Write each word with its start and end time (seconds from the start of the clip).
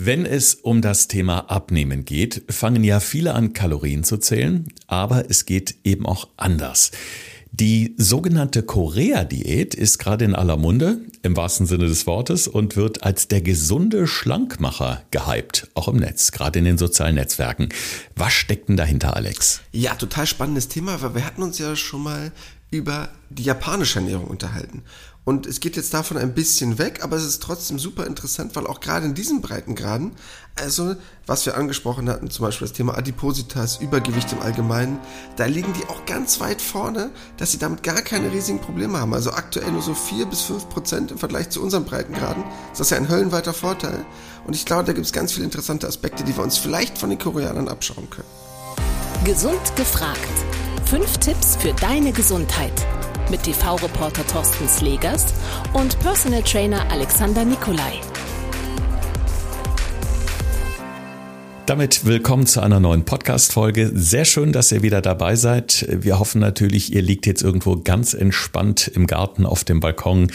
Wenn 0.00 0.26
es 0.26 0.54
um 0.54 0.80
das 0.80 1.08
Thema 1.08 1.50
Abnehmen 1.50 2.04
geht, 2.04 2.44
fangen 2.48 2.84
ja 2.84 3.00
viele 3.00 3.34
an, 3.34 3.52
Kalorien 3.52 4.04
zu 4.04 4.16
zählen, 4.18 4.68
aber 4.86 5.28
es 5.28 5.44
geht 5.44 5.74
eben 5.82 6.06
auch 6.06 6.28
anders. 6.36 6.92
Die 7.50 7.96
sogenannte 7.98 8.62
Korea-Diät 8.62 9.74
ist 9.74 9.98
gerade 9.98 10.24
in 10.24 10.36
aller 10.36 10.56
Munde, 10.56 11.00
im 11.22 11.36
wahrsten 11.36 11.66
Sinne 11.66 11.86
des 11.86 12.06
Wortes, 12.06 12.46
und 12.46 12.76
wird 12.76 13.02
als 13.02 13.26
der 13.26 13.40
gesunde 13.40 14.06
Schlankmacher 14.06 15.02
gehypt, 15.10 15.66
auch 15.74 15.88
im 15.88 15.96
Netz, 15.96 16.30
gerade 16.30 16.60
in 16.60 16.64
den 16.64 16.78
sozialen 16.78 17.16
Netzwerken. 17.16 17.68
Was 18.14 18.34
steckt 18.34 18.68
denn 18.68 18.76
dahinter, 18.76 19.16
Alex? 19.16 19.62
Ja, 19.72 19.96
total 19.96 20.28
spannendes 20.28 20.68
Thema, 20.68 21.02
weil 21.02 21.16
wir 21.16 21.26
hatten 21.26 21.42
uns 21.42 21.58
ja 21.58 21.74
schon 21.74 22.04
mal 22.04 22.30
über 22.70 23.08
die 23.30 23.42
japanische 23.42 23.98
Ernährung 23.98 24.28
unterhalten. 24.28 24.84
Und 25.28 25.46
es 25.46 25.60
geht 25.60 25.76
jetzt 25.76 25.92
davon 25.92 26.16
ein 26.16 26.32
bisschen 26.32 26.78
weg, 26.78 27.00
aber 27.02 27.16
es 27.16 27.22
ist 27.22 27.42
trotzdem 27.42 27.78
super 27.78 28.06
interessant, 28.06 28.56
weil 28.56 28.66
auch 28.66 28.80
gerade 28.80 29.04
in 29.04 29.12
diesen 29.12 29.42
Breitengraden, 29.42 30.12
also 30.56 30.96
was 31.26 31.44
wir 31.44 31.54
angesprochen 31.54 32.08
hatten, 32.08 32.30
zum 32.30 32.46
Beispiel 32.46 32.66
das 32.66 32.74
Thema 32.74 32.96
Adipositas, 32.96 33.76
Übergewicht 33.76 34.32
im 34.32 34.40
Allgemeinen, 34.40 34.98
da 35.36 35.44
liegen 35.44 35.74
die 35.74 35.84
auch 35.90 36.06
ganz 36.06 36.40
weit 36.40 36.62
vorne, 36.62 37.10
dass 37.36 37.52
sie 37.52 37.58
damit 37.58 37.82
gar 37.82 38.00
keine 38.00 38.32
riesigen 38.32 38.62
Probleme 38.62 38.98
haben. 38.98 39.12
Also 39.12 39.32
aktuell 39.32 39.70
nur 39.70 39.82
so 39.82 39.92
4 39.92 40.24
bis 40.24 40.40
5 40.40 40.70
Prozent 40.70 41.10
im 41.10 41.18
Vergleich 41.18 41.50
zu 41.50 41.62
unseren 41.62 41.84
Breitengraden. 41.84 42.42
Das 42.70 42.80
ist 42.80 42.90
ja 42.90 42.96
ein 42.96 43.10
höllenweiter 43.10 43.52
Vorteil. 43.52 44.06
Und 44.46 44.56
ich 44.56 44.64
glaube, 44.64 44.84
da 44.84 44.94
gibt 44.94 45.04
es 45.04 45.12
ganz 45.12 45.32
viele 45.32 45.44
interessante 45.44 45.86
Aspekte, 45.86 46.24
die 46.24 46.34
wir 46.34 46.42
uns 46.42 46.56
vielleicht 46.56 46.96
von 46.96 47.10
den 47.10 47.18
Koreanern 47.18 47.68
abschauen 47.68 48.08
können. 48.08 48.28
Gesund 49.26 49.76
gefragt. 49.76 50.18
Fünf 50.86 51.18
Tipps 51.18 51.56
für 51.56 51.74
deine 51.74 52.12
Gesundheit 52.12 52.86
mit 53.30 53.42
TV-Reporter 53.42 54.26
Thorsten 54.26 54.68
Slegers 54.68 55.26
und 55.72 55.98
Personal 56.00 56.42
Trainer 56.42 56.90
Alexander 56.90 57.44
Nikolai. 57.44 58.00
Damit 61.68 62.06
willkommen 62.06 62.46
zu 62.46 62.62
einer 62.62 62.80
neuen 62.80 63.04
Podcast-Folge. 63.04 63.90
Sehr 63.92 64.24
schön, 64.24 64.52
dass 64.52 64.72
ihr 64.72 64.82
wieder 64.82 65.02
dabei 65.02 65.36
seid. 65.36 65.86
Wir 65.90 66.18
hoffen 66.18 66.40
natürlich, 66.40 66.94
ihr 66.94 67.02
liegt 67.02 67.26
jetzt 67.26 67.42
irgendwo 67.42 67.76
ganz 67.76 68.14
entspannt 68.14 68.90
im 68.94 69.06
Garten 69.06 69.44
auf 69.44 69.64
dem 69.64 69.78
Balkon 69.78 70.32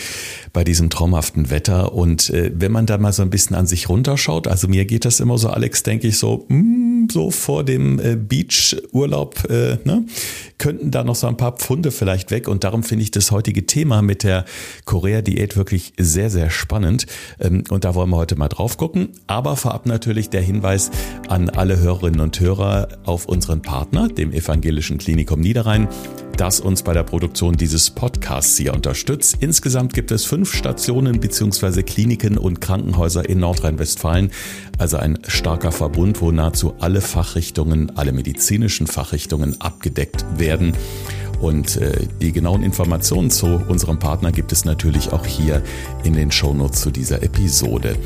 bei 0.54 0.64
diesem 0.64 0.92
traumhaften 0.92 1.50
Wetter. 1.50 1.94
Und 1.94 2.30
äh, 2.30 2.52
wenn 2.54 2.72
man 2.72 2.86
da 2.86 3.00
mal 3.00 3.14
so 3.14 3.24
ein 3.24 3.32
bisschen 3.32 3.56
an 3.56 3.66
sich 3.66 3.90
runterschaut, 3.90 4.48
also 4.48 4.68
mir 4.68 4.86
geht 4.86 5.06
das 5.06 5.20
immer 5.20 5.40
so, 5.40 5.50
Alex, 5.50 5.82
denke 5.82 6.08
ich 6.08 6.20
so, 6.20 6.46
mm, 6.50 7.08
so 7.12 7.32
vor 7.32 7.64
dem 7.64 8.00
äh, 8.00 8.16
Beach-Urlaub, 8.16 9.50
äh, 9.50 9.78
ne, 9.86 10.06
könnten 10.64 10.92
da 10.92 11.04
noch 11.04 11.16
so 11.16 11.28
ein 11.28 11.36
paar 11.36 11.58
Pfunde 11.58 11.92
vielleicht 11.92 12.32
weg. 12.32 12.48
Und 12.48 12.64
darum 12.64 12.84
finde 12.84 13.04
ich 13.04 13.12
das 13.12 13.32
heutige 13.32 13.66
Thema 13.66 14.02
mit 14.02 14.24
der 14.24 14.46
Korea-Diät 14.86 15.58
wirklich 15.58 15.92
sehr, 16.00 16.30
sehr 16.30 16.50
spannend. 16.50 17.06
Ähm, 17.38 17.66
und 17.70 17.84
da 17.84 17.96
wollen 17.96 18.10
wir 18.12 18.16
heute 18.16 18.38
mal 18.38 18.48
drauf 18.48 18.78
gucken. 18.78 19.10
Aber 19.28 19.58
vorab 19.58 19.86
natürlich 19.88 20.30
der 20.30 20.42
Hinweis, 20.42 20.90
an 21.28 21.50
alle 21.50 21.80
Hörerinnen 21.80 22.22
und 22.22 22.40
Hörer 22.40 22.88
auf 23.04 23.26
unseren 23.26 23.62
Partner, 23.62 24.08
dem 24.08 24.32
Evangelischen 24.32 25.00
Klinikum 25.00 25.42
Niederrhein, 25.42 25.90
das 26.38 26.60
uns 26.60 26.84
bei 26.84 26.94
der 26.94 27.04
Produktion 27.04 27.56
dieses 27.56 27.90
Podcasts 27.90 28.58
hier 28.58 28.74
unterstützt. 28.74 29.38
Insgesamt 29.40 29.94
gibt 29.94 30.12
es 30.12 30.26
fünf 30.26 30.54
Stationen 30.54 31.20
bzw. 31.20 31.84
Kliniken 31.84 32.38
und 32.38 32.62
Krankenhäuser 32.62 33.28
in 33.28 33.40
Nordrhein-Westfalen, 33.40 34.32
also 34.78 34.98
ein 34.98 35.20
starker 35.28 35.72
Verbund, 35.72 36.22
wo 36.22 36.32
nahezu 36.32 36.74
alle 36.80 37.02
Fachrichtungen, 37.02 37.96
alle 37.98 38.12
medizinischen 38.12 38.88
Fachrichtungen 38.88 39.62
abgedeckt 39.62 40.26
werden. 40.38 40.74
Und 41.42 41.76
äh, 41.78 42.08
die 42.22 42.32
genauen 42.32 42.64
Informationen 42.64 43.30
zu 43.30 43.62
unserem 43.68 44.00
Partner 44.00 44.32
gibt 44.32 44.54
es 44.54 44.64
natürlich 44.64 45.12
auch 45.12 45.26
hier 45.26 45.62
in 46.04 46.14
den 46.14 46.32
Shownotes 46.32 46.82
zu 46.82 46.90
dieser 46.90 47.22
Episode. 47.22 47.98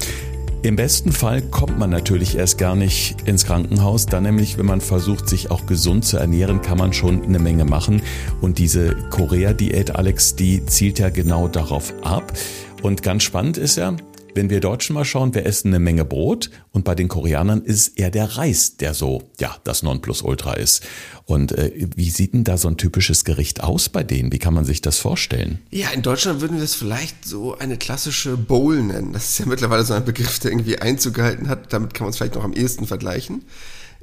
Im 0.67 0.75
besten 0.75 1.13
Fall 1.13 1.41
kommt 1.43 1.79
man 1.79 1.89
natürlich 1.89 2.35
erst 2.35 2.57
gar 2.57 2.75
nicht 2.75 3.21
ins 3.25 3.45
Krankenhaus. 3.45 4.05
Dann 4.05 4.23
nämlich, 4.23 4.57
wenn 4.57 4.65
man 4.65 4.81
versucht, 4.81 5.29
sich 5.29 5.49
auch 5.49 5.65
gesund 5.65 6.03
zu 6.03 6.17
ernähren, 6.17 6.61
kann 6.61 6.77
man 6.77 6.91
schon 6.91 7.23
eine 7.23 7.39
Menge 7.39 7.63
machen. 7.63 8.01
Und 8.41 8.57
diese 8.57 8.93
Korea-Diät, 9.09 9.95
Alex, 9.95 10.35
die 10.35 10.65
zielt 10.65 10.99
ja 10.99 11.09
genau 11.09 11.47
darauf 11.47 11.93
ab. 12.03 12.33
Und 12.81 13.01
ganz 13.01 13.23
spannend 13.23 13.57
ist 13.57 13.77
ja, 13.77 13.95
wenn 14.37 14.51
wir 14.51 14.59
Deutschen 14.59 14.93
mal 14.93 15.03
schauen, 15.03 15.33
wir 15.33 15.47
essen 15.47 15.69
eine 15.69 15.79
Menge 15.79 16.05
Brot 16.05 16.51
und 16.71 16.85
bei 16.85 16.93
den 16.93 17.07
Koreanern 17.07 17.63
ist 17.63 17.75
es 17.75 17.87
eher 17.89 18.11
der 18.11 18.37
Reis, 18.37 18.77
der 18.77 18.93
so, 18.93 19.23
ja, 19.39 19.57
das 19.63 19.81
Nonplusultra 19.81 20.53
ist. 20.53 20.83
Und 21.25 21.53
äh, 21.53 21.71
wie 21.95 22.11
sieht 22.11 22.35
denn 22.35 22.43
da 22.43 22.55
so 22.57 22.67
ein 22.67 22.77
typisches 22.77 23.25
Gericht 23.25 23.63
aus 23.63 23.89
bei 23.89 24.03
denen? 24.03 24.31
Wie 24.31 24.37
kann 24.37 24.53
man 24.53 24.63
sich 24.63 24.81
das 24.81 24.99
vorstellen? 24.99 25.59
Ja, 25.71 25.89
in 25.89 26.03
Deutschland 26.03 26.39
würden 26.39 26.57
wir 26.57 26.63
es 26.63 26.75
vielleicht 26.75 27.25
so 27.25 27.57
eine 27.57 27.77
klassische 27.77 28.37
Bowl 28.37 28.81
nennen. 28.83 29.11
Das 29.11 29.27
ist 29.27 29.39
ja 29.39 29.47
mittlerweile 29.47 29.83
so 29.83 29.95
ein 29.95 30.05
Begriff, 30.05 30.37
der 30.37 30.51
irgendwie 30.51 30.77
Einzug 30.77 31.15
gehalten 31.15 31.49
hat. 31.49 31.73
Damit 31.73 31.95
kann 31.95 32.05
man 32.05 32.11
es 32.11 32.17
vielleicht 32.17 32.35
noch 32.35 32.43
am 32.43 32.53
ehesten 32.53 32.85
vergleichen. 32.85 33.43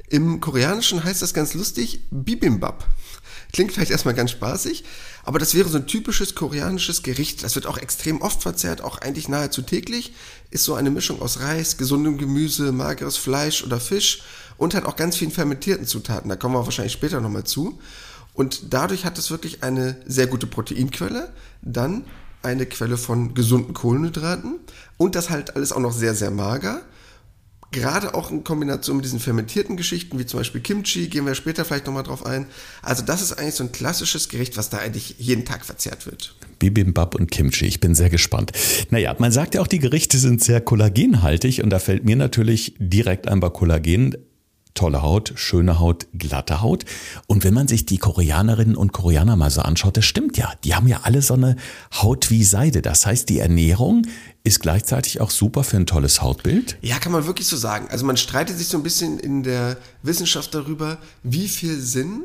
Im 0.09 0.41
Koreanischen 0.41 1.01
heißt 1.01 1.21
das 1.21 1.33
ganz 1.33 1.53
lustig 1.53 2.01
Bibimbap. 2.11 2.85
Klingt 3.55 3.71
vielleicht 3.71 3.91
erstmal 3.91 4.13
ganz 4.13 4.31
spaßig, 4.31 4.83
aber 5.23 5.39
das 5.39 5.55
wäre 5.55 5.69
so 5.69 5.77
ein 5.77 5.87
typisches 5.87 6.35
koreanisches 6.35 7.03
Gericht. 7.03 7.41
Das 7.41 7.55
wird 7.55 7.67
auch 7.67 7.77
extrem 7.77 8.21
oft 8.21 8.41
verzehrt, 8.41 8.81
auch 8.81 8.97
eigentlich 8.97 9.29
nahezu 9.29 9.61
täglich. 9.61 10.13
Ist 10.51 10.65
so 10.65 10.73
eine 10.73 10.91
Mischung 10.91 11.21
aus 11.21 11.39
Reis, 11.39 11.77
gesundem 11.77 12.17
Gemüse, 12.17 12.73
mageres 12.73 13.15
Fleisch 13.15 13.63
oder 13.63 13.79
Fisch 13.79 14.23
und 14.57 14.75
hat 14.75 14.83
auch 14.83 14.97
ganz 14.97 15.15
vielen 15.15 15.31
fermentierten 15.31 15.87
Zutaten. 15.87 16.27
Da 16.27 16.35
kommen 16.35 16.53
wir 16.53 16.65
wahrscheinlich 16.65 16.91
später 16.91 17.21
nochmal 17.21 17.45
zu. 17.45 17.79
Und 18.33 18.73
dadurch 18.73 19.05
hat 19.05 19.17
es 19.17 19.31
wirklich 19.31 19.63
eine 19.63 20.01
sehr 20.05 20.27
gute 20.27 20.47
Proteinquelle, 20.47 21.31
dann 21.61 22.03
eine 22.43 22.65
Quelle 22.65 22.97
von 22.97 23.35
gesunden 23.35 23.73
Kohlenhydraten 23.73 24.59
und 24.97 25.15
das 25.15 25.29
halt 25.29 25.55
alles 25.55 25.71
auch 25.71 25.79
noch 25.79 25.93
sehr, 25.93 26.13
sehr 26.13 26.29
mager 26.29 26.81
gerade 27.71 28.13
auch 28.13 28.31
in 28.31 28.43
Kombination 28.43 28.97
mit 28.97 29.05
diesen 29.05 29.19
fermentierten 29.19 29.77
Geschichten, 29.77 30.17
wie 30.19 30.25
zum 30.25 30.39
Beispiel 30.39 30.61
Kimchi, 30.61 31.07
gehen 31.07 31.25
wir 31.25 31.35
später 31.35 31.65
vielleicht 31.65 31.85
nochmal 31.85 32.03
drauf 32.03 32.25
ein. 32.25 32.47
Also 32.81 33.03
das 33.03 33.21
ist 33.21 33.33
eigentlich 33.33 33.55
so 33.55 33.63
ein 33.63 33.71
klassisches 33.71 34.29
Gericht, 34.29 34.57
was 34.57 34.69
da 34.69 34.77
eigentlich 34.77 35.15
jeden 35.17 35.45
Tag 35.45 35.65
verzehrt 35.65 36.05
wird. 36.05 36.35
Bibimbap 36.59 37.15
und 37.15 37.31
Kimchi, 37.31 37.65
ich 37.65 37.79
bin 37.79 37.95
sehr 37.95 38.09
gespannt. 38.09 38.51
Naja, 38.89 39.15
man 39.19 39.31
sagt 39.31 39.55
ja 39.55 39.61
auch, 39.61 39.67
die 39.67 39.79
Gerichte 39.79 40.17
sind 40.17 40.43
sehr 40.43 40.61
kollagenhaltig 40.61 41.61
und 41.63 41.69
da 41.69 41.79
fällt 41.79 42.05
mir 42.05 42.15
natürlich 42.15 42.75
direkt 42.79 43.27
ein 43.27 43.39
bei 43.39 43.49
Kollagen 43.49 44.15
tolle 44.75 45.01
Haut, 45.01 45.33
schöne 45.35 45.79
Haut, 45.79 46.05
glatte 46.13 46.61
Haut. 46.61 46.85
Und 47.25 47.43
wenn 47.43 47.53
man 47.53 47.67
sich 47.67 47.85
die 47.85 47.97
Koreanerinnen 47.97 48.75
und 48.75 48.93
Koreaner 48.93 49.35
mal 49.35 49.49
so 49.49 49.61
anschaut, 49.61 49.97
das 49.97 50.05
stimmt 50.05 50.37
ja. 50.37 50.53
Die 50.63 50.75
haben 50.75 50.87
ja 50.87 50.99
alle 51.03 51.21
so 51.21 51.33
eine 51.33 51.55
Haut 51.93 52.29
wie 52.29 52.43
Seide. 52.43 52.81
Das 52.81 53.05
heißt, 53.05 53.27
die 53.29 53.39
Ernährung 53.39 54.05
ist 54.43 54.59
gleichzeitig 54.59 55.21
auch 55.21 55.31
super 55.31 55.63
für 55.63 55.77
ein 55.77 55.87
tolles 55.87 56.21
Hautbild. 56.21 56.77
Ja, 56.81 56.99
kann 56.99 57.11
man 57.11 57.25
wirklich 57.25 57.47
so 57.47 57.57
sagen. 57.57 57.87
Also 57.89 58.05
man 58.05 58.17
streitet 58.17 58.57
sich 58.57 58.67
so 58.67 58.77
ein 58.77 58.83
bisschen 58.83 59.17
in 59.17 59.41
der 59.41 59.77
Wissenschaft 60.03 60.53
darüber, 60.53 60.99
wie 61.23 61.47
viel 61.47 61.79
Sinn 61.79 62.23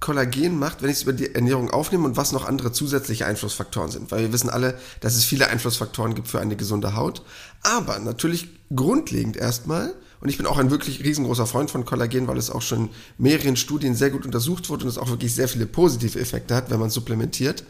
Kollagen 0.00 0.58
macht, 0.58 0.82
wenn 0.82 0.90
ich 0.90 0.98
es 0.98 1.02
über 1.04 1.14
die 1.14 1.34
Ernährung 1.34 1.70
aufnehme 1.70 2.04
und 2.04 2.18
was 2.18 2.32
noch 2.32 2.44
andere 2.44 2.72
zusätzliche 2.72 3.24
Einflussfaktoren 3.24 3.90
sind. 3.90 4.10
Weil 4.10 4.20
wir 4.20 4.32
wissen 4.34 4.50
alle, 4.50 4.78
dass 5.00 5.14
es 5.14 5.24
viele 5.24 5.48
Einflussfaktoren 5.48 6.14
gibt 6.14 6.28
für 6.28 6.40
eine 6.40 6.56
gesunde 6.56 6.94
Haut. 6.94 7.22
Aber 7.62 7.98
natürlich 8.00 8.48
grundlegend 8.74 9.38
erstmal 9.38 9.94
und 10.24 10.30
ich 10.30 10.38
bin 10.38 10.46
auch 10.46 10.56
ein 10.56 10.70
wirklich 10.70 11.04
riesengroßer 11.04 11.46
Freund 11.46 11.70
von 11.70 11.84
Kollagen, 11.84 12.26
weil 12.26 12.38
es 12.38 12.48
auch 12.48 12.62
schon 12.62 12.86
in 12.86 12.90
mehreren 13.18 13.56
Studien 13.56 13.94
sehr 13.94 14.08
gut 14.08 14.24
untersucht 14.24 14.70
wurde 14.70 14.84
und 14.84 14.88
es 14.88 14.96
auch 14.96 15.10
wirklich 15.10 15.34
sehr 15.34 15.48
viele 15.48 15.66
positive 15.66 16.18
Effekte 16.18 16.54
hat, 16.54 16.70
wenn 16.70 16.80
man 16.80 16.88
supplementiert. 16.88 17.62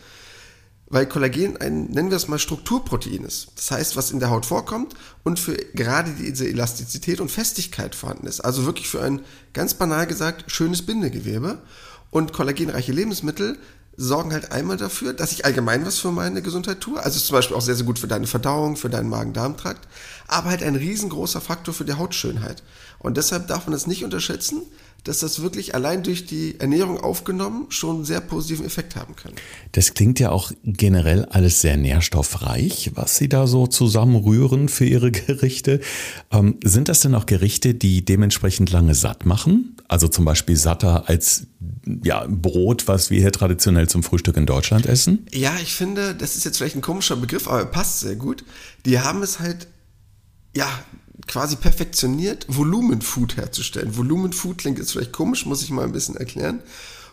Weil 0.87 1.07
Kollagen 1.07 1.57
ein, 1.57 1.87
nennen 1.87 2.11
wir 2.11 2.17
es 2.17 2.29
mal, 2.29 2.39
Strukturprotein 2.39 3.25
ist. 3.25 3.49
Das 3.57 3.73
heißt, 3.73 3.97
was 3.97 4.13
in 4.13 4.21
der 4.21 4.31
Haut 4.31 4.47
vorkommt 4.47 4.95
und 5.25 5.41
für 5.41 5.57
gerade 5.75 6.13
diese 6.13 6.47
Elastizität 6.49 7.21
und 7.21 7.29
Festigkeit 7.29 7.97
vorhanden 7.97 8.29
ist. 8.29 8.41
Also 8.41 8.65
wirklich 8.67 8.87
für 8.87 9.03
ein, 9.03 9.23
ganz 9.53 9.75
banal 9.75 10.07
gesagt, 10.07 10.45
schönes 10.47 10.83
Bindegewebe. 10.83 11.61
Und 12.13 12.33
kollagenreiche 12.33 12.93
Lebensmittel 12.93 13.59
sorgen 13.97 14.33
halt 14.33 14.53
einmal 14.53 14.77
dafür, 14.77 15.13
dass 15.13 15.33
ich 15.33 15.45
allgemein 15.45 15.87
was 15.87 15.99
für 15.99 16.11
meine 16.11 16.43
Gesundheit 16.43 16.81
tue. 16.81 17.03
Also 17.03 17.19
zum 17.21 17.35
Beispiel 17.35 17.57
auch 17.57 17.61
sehr, 17.61 17.75
sehr 17.75 17.87
gut 17.87 17.99
für 17.99 18.09
deine 18.09 18.27
Verdauung, 18.27 18.77
für 18.77 18.91
deinen 18.91 19.09
Magen-Darm-Trakt, 19.09 19.87
aber 20.27 20.51
halt 20.51 20.63
ein 20.63 20.77
riesengroßer 20.77 21.41
Faktor 21.41 21.75
für 21.75 21.85
die 21.85 21.95
Hautschönheit. 21.95 22.63
Und 22.99 23.17
deshalb 23.17 23.49
darf 23.49 23.67
man 23.67 23.73
das 23.73 23.87
nicht 23.87 24.05
unterschätzen, 24.05 24.63
dass 25.05 25.19
das 25.19 25.43
wirklich 25.43 25.75
allein 25.75 26.03
durch 26.03 26.25
die 26.25 26.59
Ernährung 26.59 26.99
aufgenommen 26.99 27.67
schon 27.69 27.97
einen 27.97 28.05
sehr 28.07 28.23
positiven 28.23 28.65
Effekt 28.65 28.97
haben 28.97 29.15
kann. 29.15 29.33
Das 29.73 29.93
klingt 29.93 30.19
ja 30.19 30.31
auch 30.31 30.51
generell 30.65 31.27
alles 31.27 31.61
sehr 31.61 31.77
nährstoffreich, 31.77 32.93
was 32.95 33.19
Sie 33.19 33.29
da 33.29 33.47
so 33.47 33.67
zusammenrühren 33.67 34.71
für 34.71 34.87
Ihre 34.87 35.11
Gerichte. 35.13 35.81
Ähm, 36.33 36.59
sind 36.65 36.89
das 36.89 37.01
denn 37.01 37.15
auch 37.15 37.27
Gerichte, 37.27 37.75
die 37.75 38.05
dementsprechend 38.05 38.71
lange 38.73 38.95
satt 38.95 39.27
machen? 39.27 39.74
Also 39.89 40.09
zum 40.09 40.25
Beispiel 40.25 40.57
satter 40.57 41.09
als 41.09 41.47
ja, 42.03 42.27
Brot, 42.29 42.89
was 42.89 43.11
wir 43.11 43.21
hier 43.21 43.33
traditionell 43.33 43.89
zum 43.89 44.03
Frühstück 44.03 44.37
in 44.37 44.47
Deutschland 44.47 44.87
essen? 44.87 45.27
Ja, 45.31 45.55
ich 45.63 45.75
finde, 45.75 46.15
das 46.15 46.37
ist 46.37 46.45
jetzt 46.45 46.57
vielleicht 46.57 46.77
ein 46.77 46.83
komischer 46.83 47.17
Begriff, 47.17 47.47
aber 47.49 47.61
er 47.61 47.67
passt 47.67 48.01
sehr 48.01 48.17
gut. 48.17 48.45
Die 48.87 49.01
haben 49.01 49.23
es 49.23 49.41
halt, 49.41 49.67
ja, 50.57 50.69
quasi 51.27 51.57
perfektioniert, 51.57 52.47
Volumenfood 52.49 53.37
herzustellen. 53.37 53.97
Volumenfood 53.97 54.59
klingt 54.59 54.79
jetzt 54.79 54.93
vielleicht 54.93 55.13
komisch, 55.13 55.47
muss 55.47 55.63
ich 55.63 55.71
mal 55.71 55.85
ein 55.85 55.93
bisschen 55.93 56.17
erklären. 56.17 56.61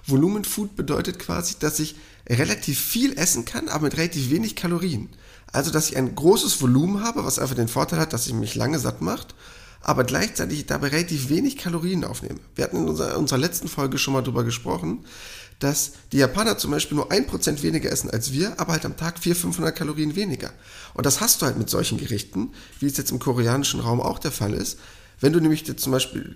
Volumenfood 0.06 0.76
bedeutet 0.76 1.20
quasi, 1.20 1.56
dass 1.60 1.80
ich 1.80 1.96
relativ 2.28 2.80
viel 2.80 3.18
essen 3.18 3.46
kann, 3.46 3.70
aber 3.70 3.86
mit 3.86 3.98
relativ 3.98 4.30
wenig 4.30 4.56
Kalorien. 4.56 5.10
Also, 5.52 5.72
dass 5.72 5.90
ich 5.90 5.98
ein 5.98 6.16
großes 6.16 6.62
Volumen 6.62 7.04
habe, 7.04 7.26
was 7.26 7.40
einfach 7.40 7.56
den 7.56 7.68
Vorteil 7.68 8.00
hat, 8.00 8.14
dass 8.14 8.28
ich 8.28 8.34
mich 8.34 8.56
lange 8.56 8.80
satt 8.80 9.02
macht, 9.02 9.36
aber 9.82 10.04
gleichzeitig 10.04 10.66
dabei 10.66 10.90
relativ 10.90 11.30
wenig 11.30 11.58
Kalorien 11.58 12.04
aufnehme. 12.04 12.40
Wir 12.56 12.66
hatten 12.66 12.78
in 12.78 12.88
unserer, 12.88 13.18
unserer 13.18 13.40
letzten 13.40 13.68
Folge 13.68 13.98
schon 13.98 14.14
mal 14.14 14.22
drüber 14.22 14.44
gesprochen, 14.44 15.06
dass 15.60 15.94
die 16.12 16.18
Japaner 16.18 16.58
zum 16.58 16.72
Beispiel 16.72 16.96
nur 16.96 17.12
ein 17.12 17.28
Prozent 17.28 17.62
weniger 17.64 17.92
essen 17.92 18.10
als 18.10 18.32
wir, 18.32 18.60
aber 18.60 18.74
halt 18.74 18.86
am 18.86 18.98
Tag 18.98 19.20
400, 19.20 19.42
500 19.42 19.76
Kalorien 19.76 20.16
weniger. 20.16 20.52
Und 20.94 21.06
das 21.06 21.22
hast 21.22 21.42
du 21.42 21.46
halt 21.46 21.58
mit 21.58 21.70
solchen 21.70 21.98
Gerichten, 21.98 22.52
wie 22.80 22.88
es 22.88 22.98
jetzt 22.98 23.12
im 23.12 23.20
koreanischen 23.20 23.80
Raum 23.80 24.02
auch 24.02 24.20
der 24.20 24.32
Fall 24.32 24.54
ist. 24.54 24.80
Wenn 25.20 25.34
du 25.34 25.40
nämlich 25.40 25.68
jetzt 25.68 25.84
zum 25.84 25.92
Beispiel 25.92 26.36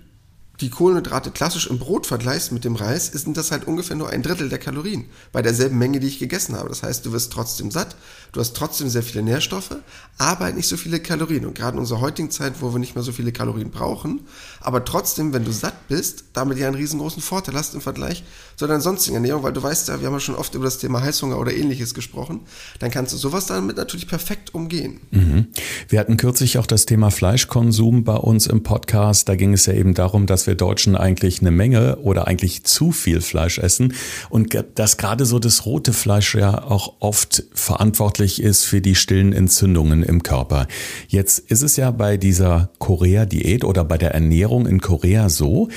die 0.60 0.70
Kohlenhydrate 0.70 1.30
klassisch 1.30 1.66
im 1.66 1.78
Brot 1.78 2.06
vergleichst 2.06 2.52
mit 2.52 2.64
dem 2.64 2.76
Reis, 2.76 3.06
sind 3.06 3.36
das 3.36 3.50
halt 3.50 3.66
ungefähr 3.66 3.96
nur 3.96 4.10
ein 4.10 4.22
Drittel 4.22 4.48
der 4.48 4.58
Kalorien 4.58 5.06
bei 5.32 5.42
derselben 5.42 5.78
Menge, 5.78 6.00
die 6.00 6.06
ich 6.06 6.18
gegessen 6.18 6.56
habe. 6.56 6.68
Das 6.68 6.82
heißt, 6.82 7.04
du 7.04 7.12
wirst 7.12 7.32
trotzdem 7.32 7.70
satt, 7.70 7.96
du 8.32 8.40
hast 8.40 8.56
trotzdem 8.56 8.88
sehr 8.88 9.02
viele 9.02 9.22
Nährstoffe, 9.22 9.76
aber 10.18 10.44
halt 10.44 10.56
nicht 10.56 10.68
so 10.68 10.76
viele 10.76 11.00
Kalorien. 11.00 11.46
Und 11.46 11.54
gerade 11.54 11.76
in 11.76 11.80
unserer 11.80 12.00
heutigen 12.00 12.30
Zeit, 12.30 12.54
wo 12.60 12.72
wir 12.72 12.78
nicht 12.78 12.94
mehr 12.94 13.04
so 13.04 13.12
viele 13.12 13.32
Kalorien 13.32 13.70
brauchen, 13.70 14.20
aber 14.60 14.84
trotzdem, 14.84 15.32
wenn 15.32 15.44
du 15.44 15.52
satt 15.52 15.88
bist, 15.88 16.24
damit 16.32 16.58
ja 16.58 16.66
einen 16.66 16.76
riesengroßen 16.76 17.22
Vorteil 17.22 17.54
hast 17.54 17.74
im 17.74 17.80
Vergleich 17.80 18.24
zu 18.56 18.66
deiner 18.66 18.80
sonstigen 18.80 19.16
Ernährung, 19.16 19.42
weil 19.42 19.52
du 19.52 19.62
weißt 19.62 19.88
ja, 19.88 20.00
wir 20.00 20.06
haben 20.06 20.14
ja 20.14 20.20
schon 20.20 20.34
oft 20.34 20.54
über 20.54 20.64
das 20.64 20.78
Thema 20.78 21.02
Heißhunger 21.02 21.38
oder 21.38 21.52
ähnliches 21.52 21.94
gesprochen, 21.94 22.40
dann 22.78 22.90
kannst 22.90 23.12
du 23.12 23.16
sowas 23.16 23.46
damit 23.46 23.76
natürlich 23.76 24.08
perfekt 24.08 24.54
umgehen. 24.54 25.00
Mhm. 25.10 25.48
Wir 25.88 26.00
hatten 26.00 26.16
kürzlich 26.16 26.58
auch 26.58 26.66
das 26.66 26.86
Thema 26.86 27.10
Fleischkonsum 27.10 28.04
bei 28.04 28.16
uns 28.16 28.46
im 28.46 28.62
Podcast. 28.62 29.28
Da 29.28 29.36
ging 29.36 29.52
es 29.52 29.66
ja 29.66 29.74
eben 29.74 29.94
darum, 29.94 30.26
dass 30.26 30.45
wir 30.46 30.54
Deutschen 30.54 30.96
eigentlich 30.96 31.40
eine 31.40 31.50
Menge 31.50 31.96
oder 31.96 32.26
eigentlich 32.26 32.64
zu 32.64 32.92
viel 32.92 33.20
Fleisch 33.20 33.58
essen 33.58 33.94
und 34.30 34.56
dass 34.74 34.96
gerade 34.96 35.26
so 35.26 35.38
das 35.38 35.66
rote 35.66 35.92
Fleisch 35.92 36.34
ja 36.34 36.62
auch 36.62 36.94
oft 37.00 37.44
verantwortlich 37.52 38.42
ist 38.42 38.64
für 38.64 38.80
die 38.80 38.94
stillen 38.94 39.32
Entzündungen 39.32 40.02
im 40.02 40.22
Körper. 40.22 40.66
Jetzt 41.08 41.38
ist 41.38 41.62
es 41.62 41.76
ja 41.76 41.90
bei 41.90 42.16
dieser 42.16 42.70
Korea-Diät 42.78 43.64
oder 43.64 43.84
bei 43.84 43.98
der 43.98 44.12
Ernährung 44.12 44.66
in 44.66 44.80
Korea 44.80 45.28
so, 45.28 45.68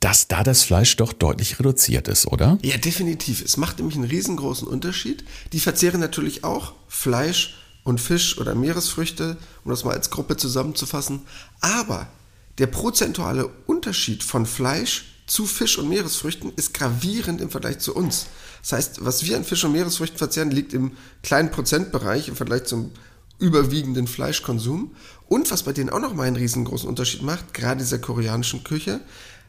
dass 0.00 0.28
da 0.28 0.42
das 0.42 0.62
Fleisch 0.62 0.96
doch 0.96 1.12
deutlich 1.12 1.58
reduziert 1.58 2.08
ist, 2.08 2.26
oder? 2.26 2.58
Ja, 2.62 2.76
definitiv. 2.76 3.42
Es 3.42 3.56
macht 3.56 3.78
nämlich 3.78 3.96
einen 3.96 4.04
riesengroßen 4.04 4.68
Unterschied. 4.68 5.24
Die 5.52 5.60
verzehren 5.60 6.00
natürlich 6.00 6.44
auch 6.44 6.74
Fleisch 6.86 7.56
und 7.82 8.00
Fisch 8.00 8.38
oder 8.38 8.54
Meeresfrüchte, 8.54 9.36
um 9.64 9.70
das 9.70 9.84
mal 9.84 9.94
als 9.94 10.10
Gruppe 10.10 10.36
zusammenzufassen. 10.36 11.22
Aber 11.60 12.08
der 12.58 12.66
prozentuale 12.66 13.48
Unterschied 13.66 14.22
von 14.22 14.46
Fleisch 14.46 15.04
zu 15.26 15.44
Fisch 15.44 15.78
und 15.78 15.88
Meeresfrüchten 15.88 16.52
ist 16.54 16.72
gravierend 16.72 17.40
im 17.40 17.50
Vergleich 17.50 17.78
zu 17.78 17.94
uns. 17.94 18.26
Das 18.62 18.72
heißt, 18.72 19.04
was 19.04 19.24
wir 19.24 19.36
an 19.36 19.44
Fisch 19.44 19.64
und 19.64 19.72
Meeresfrüchten 19.72 20.18
verzehren, 20.18 20.50
liegt 20.50 20.72
im 20.72 20.92
kleinen 21.22 21.50
Prozentbereich 21.50 22.28
im 22.28 22.36
Vergleich 22.36 22.64
zum 22.64 22.92
überwiegenden 23.38 24.06
Fleischkonsum. 24.06 24.94
Und 25.28 25.50
was 25.50 25.64
bei 25.64 25.72
denen 25.72 25.90
auch 25.90 26.00
nochmal 26.00 26.28
einen 26.28 26.36
riesengroßen 26.36 26.88
Unterschied 26.88 27.22
macht, 27.22 27.52
gerade 27.52 27.80
dieser 27.80 27.98
koreanischen 27.98 28.64
Küche, 28.64 29.00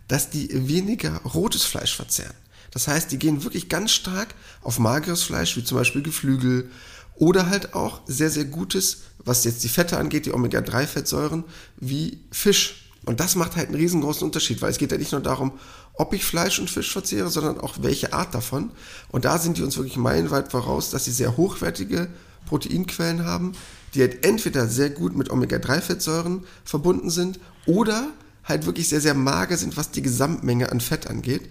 dass 0.07 0.30
die 0.30 0.50
weniger 0.68 1.18
rotes 1.21 1.63
Fleisch 1.63 1.95
verzehren. 1.95 2.33
Das 2.71 2.88
heißt, 2.88 3.12
die 3.12 3.19
gehen 3.19 3.44
wirklich 3.44 3.69
ganz 3.69 3.92
stark 3.92 4.36
auf 4.62 4.80
mageres 4.80 5.24
Fleisch, 5.24 5.56
wie 5.56 5.63
zum 5.63 5.77
Beispiel 5.77 6.01
Geflügel 6.01 6.69
oder 7.15 7.50
halt 7.50 7.74
auch 7.74 8.01
sehr, 8.06 8.30
sehr 8.30 8.45
gutes, 8.45 9.03
was 9.24 9.44
jetzt 9.44 9.63
die 9.63 9.69
Fette 9.69 9.98
angeht, 9.98 10.25
die 10.25 10.33
Omega-3-Fettsäuren, 10.33 11.44
wie 11.77 12.19
Fisch. 12.31 12.87
Und 13.07 13.21
das 13.21 13.36
macht 13.36 13.56
halt 13.56 13.68
einen 13.68 13.77
riesengroßen 13.77 14.24
Unterschied, 14.24 14.62
weil 14.62 14.69
es 14.69 14.77
geht 14.77 14.92
ja 14.92 14.98
nicht 14.98 15.13
nur 15.13 15.21
darum, 15.21 15.54
ob 15.94 16.13
ich 16.13 16.25
Fleisch 16.25 16.59
und 16.59 16.69
Fisch 16.69 16.92
verzehre, 16.92 17.30
sondern 17.30 17.57
auch 17.57 17.75
welche 17.80 18.12
Art 18.12 18.36
davon. 18.36 18.69
Und 19.07 19.24
da 19.24 19.38
sind 19.38 19.57
die 19.57 19.63
uns 19.63 19.77
wirklich 19.77 19.95
meilenweit 19.95 20.51
voraus, 20.51 20.89
dass 20.89 21.06
sie 21.06 21.12
sehr 21.12 21.38
hochwertige 21.38 22.09
Proteinquellen 22.48 23.24
haben, 23.24 23.54
die 23.94 24.01
halt 24.01 24.25
entweder 24.25 24.68
sehr 24.68 24.89
gut 24.89 25.15
mit 25.15 25.30
Omega-3-Fettsäuren 25.30 26.44
verbunden 26.65 27.09
sind 27.09 27.39
oder 27.65 28.09
halt 28.44 28.65
wirklich 28.65 28.89
sehr, 28.89 29.01
sehr 29.01 29.13
mager 29.13 29.56
sind, 29.56 29.77
was 29.77 29.92
die 29.92 30.01
Gesamtmenge 30.01 30.69
an 30.69 30.81
Fett 30.81 31.07
angeht. 31.07 31.50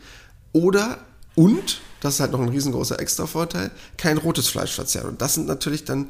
Oder 0.53 0.99
und, 1.37 1.81
das 2.01 2.15
ist 2.15 2.21
halt 2.21 2.33
noch 2.33 2.41
ein 2.41 2.51
riesengroßer 2.51 3.01
Extra-Vorteil, 3.01 3.71
kein 3.97 4.19
rotes 4.19 4.49
Fleisch 4.49 4.75
verzehren. 4.75 5.09
Und 5.09 5.23
das 5.23 5.33
sind 5.33 5.47
natürlich 5.47 5.85
dann 5.85 6.09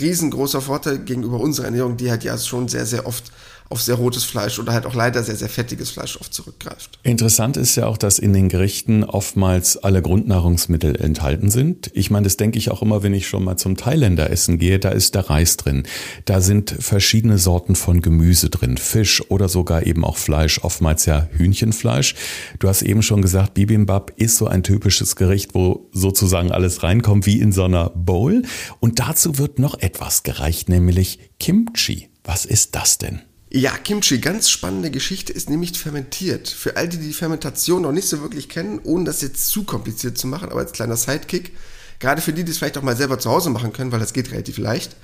riesengroßer 0.00 0.60
Vorteil 0.60 0.98
gegenüber 0.98 1.38
unserer 1.38 1.66
Ernährung, 1.66 1.96
die 1.96 2.10
halt 2.10 2.24
ja 2.24 2.36
schon 2.38 2.68
sehr, 2.68 2.86
sehr 2.86 3.06
oft 3.06 3.30
auf 3.70 3.80
sehr 3.80 3.94
rotes 3.96 4.24
Fleisch 4.24 4.58
oder 4.58 4.72
halt 4.72 4.86
auch 4.86 4.94
leider 4.94 5.22
sehr, 5.22 5.36
sehr 5.36 5.48
fettiges 5.48 5.90
Fleisch 5.90 6.16
oft 6.20 6.32
zurückgreift. 6.34 6.98
Interessant 7.02 7.56
ist 7.56 7.76
ja 7.76 7.86
auch, 7.86 7.96
dass 7.96 8.18
in 8.18 8.32
den 8.32 8.48
Gerichten 8.48 9.04
oftmals 9.04 9.76
alle 9.76 10.02
Grundnahrungsmittel 10.02 10.96
enthalten 10.96 11.50
sind. 11.50 11.90
Ich 11.94 12.10
meine, 12.10 12.24
das 12.24 12.36
denke 12.36 12.58
ich 12.58 12.70
auch 12.70 12.82
immer, 12.82 13.02
wenn 13.02 13.14
ich 13.14 13.26
schon 13.26 13.44
mal 13.44 13.56
zum 13.56 13.76
Thailänder 13.76 14.30
essen 14.30 14.58
gehe, 14.58 14.78
da 14.78 14.90
ist 14.90 15.14
der 15.14 15.30
Reis 15.30 15.56
drin. 15.56 15.84
Da 16.24 16.40
sind 16.40 16.74
verschiedene 16.78 17.38
Sorten 17.38 17.74
von 17.74 18.02
Gemüse 18.02 18.50
drin, 18.50 18.76
Fisch 18.76 19.22
oder 19.30 19.48
sogar 19.48 19.86
eben 19.86 20.04
auch 20.04 20.18
Fleisch, 20.18 20.60
oftmals 20.62 21.06
ja 21.06 21.28
Hühnchenfleisch. 21.32 22.14
Du 22.58 22.68
hast 22.68 22.82
eben 22.82 23.02
schon 23.02 23.22
gesagt, 23.22 23.54
Bibimbap 23.54 24.12
ist 24.16 24.36
so 24.36 24.46
ein 24.46 24.62
typisches 24.62 25.16
Gericht, 25.16 25.54
wo 25.54 25.88
sozusagen 25.92 26.52
alles 26.52 26.82
reinkommt 26.82 27.26
wie 27.26 27.40
in 27.40 27.52
so 27.52 27.64
einer 27.64 27.90
Bowl. 27.90 28.42
Und 28.80 28.98
dazu 28.98 29.38
wird 29.38 29.58
noch 29.58 29.80
etwas 29.80 30.22
gereicht, 30.22 30.68
nämlich 30.68 31.18
Kimchi. 31.40 32.08
Was 32.24 32.46
ist 32.46 32.74
das 32.74 32.98
denn? 32.98 33.20
Ja, 33.56 33.70
Kimchi, 33.78 34.18
ganz 34.18 34.50
spannende 34.50 34.90
Geschichte, 34.90 35.32
ist 35.32 35.48
nämlich 35.48 35.78
fermentiert. 35.78 36.48
Für 36.48 36.76
all 36.76 36.88
die, 36.88 36.96
die 36.96 37.12
Fermentation 37.12 37.82
noch 37.82 37.92
nicht 37.92 38.08
so 38.08 38.20
wirklich 38.20 38.48
kennen, 38.48 38.80
ohne 38.82 39.04
das 39.04 39.22
jetzt 39.22 39.46
zu 39.46 39.62
kompliziert 39.62 40.18
zu 40.18 40.26
machen, 40.26 40.48
aber 40.48 40.58
als 40.58 40.72
kleiner 40.72 40.96
Sidekick, 40.96 41.52
gerade 42.00 42.20
für 42.20 42.32
die, 42.32 42.42
die 42.42 42.50
es 42.50 42.58
vielleicht 42.58 42.76
auch 42.78 42.82
mal 42.82 42.96
selber 42.96 43.20
zu 43.20 43.30
Hause 43.30 43.50
machen 43.50 43.72
können, 43.72 43.92
weil 43.92 44.00
das 44.00 44.12
geht 44.12 44.32
relativ 44.32 44.58
leicht, 44.58 44.96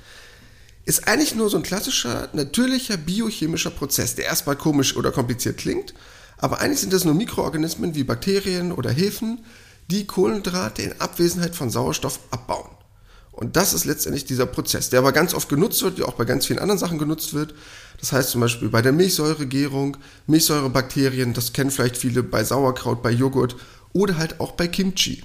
ist 0.83 1.07
eigentlich 1.07 1.33
nur 1.33 1.49
so 1.49 1.55
ein 1.55 1.63
klassischer, 1.63 2.27
natürlicher 2.33 2.97
biochemischer 2.97 3.71
Prozess, 3.71 4.15
der 4.15 4.25
erstmal 4.25 4.57
komisch 4.57 4.97
oder 4.97 5.13
kompliziert 5.13 5.55
klingt, 5.55 5.93
aber 6.37 6.59
eigentlich 6.59 6.81
sind 6.81 6.91
das 6.91 7.05
nur 7.05 7.13
Mikroorganismen 7.13 7.95
wie 7.95 8.03
Bakterien 8.03 8.73
oder 8.73 8.91
Hefen, 8.91 9.45
die 9.89 10.05
Kohlenhydrate 10.05 10.81
in 10.81 10.99
Abwesenheit 10.99 11.55
von 11.55 11.69
Sauerstoff 11.69 12.19
abbauen. 12.31 12.80
Und 13.31 13.55
das 13.55 13.73
ist 13.73 13.85
letztendlich 13.85 14.25
dieser 14.25 14.45
Prozess, 14.45 14.89
der 14.89 14.99
aber 14.99 15.13
ganz 15.13 15.33
oft 15.33 15.47
genutzt 15.47 15.81
wird, 15.81 15.97
wie 15.97 16.03
auch 16.03 16.13
bei 16.13 16.25
ganz 16.25 16.45
vielen 16.45 16.59
anderen 16.59 16.79
Sachen 16.79 16.99
genutzt 16.99 17.33
wird. 17.33 17.53
Das 17.99 18.11
heißt 18.11 18.29
zum 18.29 18.41
Beispiel 18.41 18.69
bei 18.69 18.81
der 18.81 18.91
Milchsäuregärung, 18.91 19.97
Milchsäurebakterien, 20.27 21.33
das 21.33 21.53
kennen 21.53 21.71
vielleicht 21.71 21.97
viele 21.97 22.23
bei 22.23 22.43
Sauerkraut, 22.43 23.01
bei 23.01 23.11
Joghurt 23.11 23.55
oder 23.93 24.17
halt 24.17 24.39
auch 24.39 24.51
bei 24.51 24.67
Kimchi. 24.67 25.23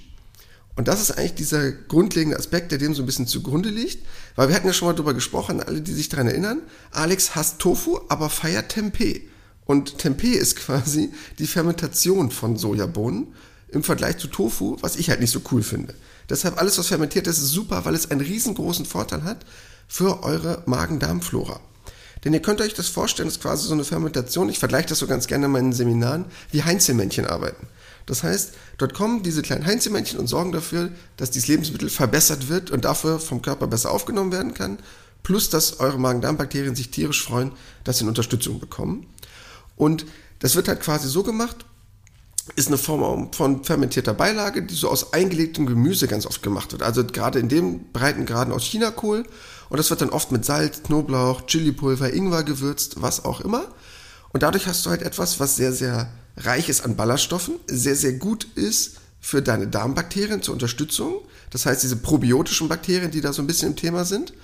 Und 0.76 0.88
das 0.88 1.00
ist 1.00 1.12
eigentlich 1.12 1.34
dieser 1.34 1.72
grundlegende 1.72 2.38
Aspekt, 2.38 2.70
der 2.70 2.78
dem 2.78 2.94
so 2.94 3.02
ein 3.02 3.06
bisschen 3.06 3.26
zugrunde 3.26 3.70
liegt, 3.70 4.06
weil 4.36 4.48
wir 4.48 4.54
hatten 4.54 4.66
ja 4.66 4.74
schon 4.74 4.86
mal 4.86 4.92
darüber 4.92 5.14
gesprochen, 5.14 5.62
alle, 5.62 5.80
die 5.80 5.92
sich 5.92 6.10
daran 6.10 6.28
erinnern, 6.28 6.60
Alex 6.92 7.34
hasst 7.34 7.58
Tofu, 7.58 8.00
aber 8.08 8.28
feiert 8.28 8.68
Tempeh. 8.68 9.22
Und 9.64 9.98
Tempeh 9.98 10.32
ist 10.32 10.56
quasi 10.56 11.12
die 11.38 11.46
Fermentation 11.46 12.30
von 12.30 12.56
Sojabohnen 12.56 13.28
im 13.68 13.82
Vergleich 13.82 14.18
zu 14.18 14.28
Tofu, 14.28 14.76
was 14.80 14.96
ich 14.96 15.08
halt 15.08 15.20
nicht 15.20 15.32
so 15.32 15.40
cool 15.50 15.62
finde. 15.62 15.94
Deshalb 16.28 16.58
alles, 16.58 16.78
was 16.78 16.88
fermentiert 16.88 17.26
ist, 17.26 17.38
ist 17.38 17.50
super, 17.50 17.84
weil 17.84 17.94
es 17.94 18.10
einen 18.10 18.20
riesengroßen 18.20 18.86
Vorteil 18.86 19.24
hat 19.24 19.46
für 19.86 20.22
eure 20.22 20.62
Magen-Darm-Flora. 20.66 21.60
Denn 22.24 22.32
ihr 22.32 22.42
könnt 22.42 22.60
euch 22.60 22.74
das 22.74 22.88
vorstellen, 22.88 23.28
das 23.28 23.36
ist 23.36 23.42
quasi 23.42 23.68
so 23.68 23.74
eine 23.74 23.84
Fermentation, 23.84 24.48
ich 24.48 24.58
vergleiche 24.58 24.88
das 24.88 24.98
so 24.98 25.06
ganz 25.06 25.26
gerne 25.28 25.46
in 25.46 25.52
meinen 25.52 25.72
Seminaren, 25.72 26.24
wie 26.50 26.64
Heinzelmännchen 26.64 27.26
arbeiten. 27.26 27.68
Das 28.06 28.22
heißt, 28.22 28.54
dort 28.78 28.94
kommen 28.94 29.22
diese 29.22 29.42
kleinen 29.42 29.66
Heinzelmännchen 29.66 30.18
und 30.18 30.26
sorgen 30.26 30.52
dafür, 30.52 30.90
dass 31.16 31.30
dieses 31.30 31.48
Lebensmittel 31.48 31.88
verbessert 31.88 32.48
wird 32.48 32.70
und 32.70 32.84
dafür 32.84 33.18
vom 33.18 33.42
Körper 33.42 33.66
besser 33.66 33.90
aufgenommen 33.90 34.32
werden 34.32 34.54
kann. 34.54 34.78
Plus, 35.22 35.50
dass 35.50 35.80
eure 35.80 35.98
Magen-Darm-Bakterien 35.98 36.76
sich 36.76 36.90
tierisch 36.90 37.24
freuen, 37.24 37.52
dass 37.84 37.98
sie 37.98 38.02
eine 38.02 38.10
Unterstützung 38.10 38.60
bekommen. 38.60 39.06
Und 39.76 40.06
das 40.38 40.54
wird 40.54 40.68
halt 40.68 40.80
quasi 40.80 41.08
so 41.08 41.22
gemacht, 41.22 41.64
ist 42.54 42.68
eine 42.68 42.78
Form 42.78 43.32
von 43.32 43.64
fermentierter 43.64 44.14
Beilage, 44.14 44.62
die 44.62 44.74
so 44.74 44.88
aus 44.88 45.12
eingelegtem 45.12 45.66
Gemüse 45.66 46.06
ganz 46.06 46.26
oft 46.26 46.42
gemacht 46.42 46.72
wird. 46.72 46.82
Also 46.82 47.04
gerade 47.04 47.38
in 47.38 47.48
dem 47.48 47.90
breiten 47.92 48.24
Graden 48.24 48.52
aus 48.52 48.62
Chinakohl. 48.62 49.24
Und 49.68 49.78
das 49.78 49.90
wird 49.90 50.00
dann 50.00 50.10
oft 50.10 50.30
mit 50.30 50.44
Salz, 50.44 50.82
Knoblauch, 50.84 51.46
Chilipulver, 51.46 52.12
Ingwer 52.12 52.44
gewürzt, 52.44 53.02
was 53.02 53.24
auch 53.24 53.40
immer. 53.40 53.64
Und 54.32 54.42
dadurch 54.42 54.66
hast 54.66 54.86
du 54.86 54.90
halt 54.90 55.02
etwas, 55.02 55.40
was 55.40 55.56
sehr, 55.56 55.72
sehr 55.72 56.08
reich 56.36 56.68
ist 56.68 56.84
an 56.84 56.94
Ballaststoffen, 56.94 57.56
sehr, 57.66 57.96
sehr 57.96 58.12
gut 58.12 58.46
ist 58.54 58.98
für 59.20 59.42
deine 59.42 59.66
Darmbakterien 59.66 60.42
zur 60.42 60.54
Unterstützung. 60.54 61.22
Das 61.50 61.66
heißt, 61.66 61.82
diese 61.82 61.96
probiotischen 61.96 62.68
Bakterien, 62.68 63.10
die 63.10 63.20
da 63.20 63.32
so 63.32 63.42
ein 63.42 63.46
bisschen 63.46 63.70
im 63.70 63.76
Thema 63.76 64.04
sind. 64.04 64.34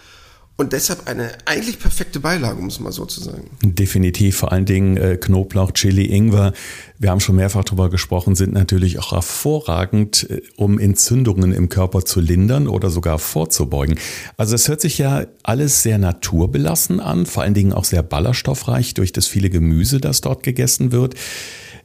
Und 0.59 0.75
deshalb 0.75 1.09
eine 1.09 1.31
eigentlich 1.47 1.79
perfekte 1.79 2.21
Beilage, 2.21 2.59
um 2.59 2.67
es 2.67 2.79
mal 2.79 2.93
so 2.93 3.07
zu 3.07 3.23
sagen. 3.23 3.51
Definitiv, 3.63 4.37
vor 4.37 4.53
allen 4.53 4.67
Dingen 4.67 4.97
äh, 4.97 5.17
Knoblauch, 5.17 5.73
Chili, 5.73 6.05
Ingwer. 6.05 6.53
Wir 6.99 7.11
haben 7.11 7.21
schon 7.21 7.37
mehrfach 7.37 7.65
darüber 7.65 7.89
gesprochen, 7.89 8.35
sind 8.35 8.53
natürlich 8.53 8.99
auch 8.99 9.13
hervorragend, 9.13 10.29
äh, 10.31 10.43
um 10.57 10.79
Entzündungen 10.79 11.53
im 11.53 11.71
Körper 11.71 12.05
zu 12.05 12.21
lindern 12.21 12.69
oder 12.69 12.91
sogar 12.91 13.19
vorzubeugen. 13.19 13.99
Also 14.37 14.55
es 14.55 14.69
hört 14.69 14.83
sich 14.83 14.99
ja 14.99 15.25
alles 15.43 15.83
sehr 15.83 15.97
naturbelassen 15.97 17.01
an, 17.01 17.25
vor 17.25 17.43
allen 17.43 17.55
Dingen 17.55 17.73
auch 17.73 17.85
sehr 17.85 18.03
ballaststoffreich 18.03 18.93
durch 18.95 19.13
das 19.13 19.27
viele 19.27 19.49
Gemüse, 19.49 20.01
das 20.01 20.21
dort 20.21 20.43
gegessen 20.43 20.93
wird. 20.93 21.15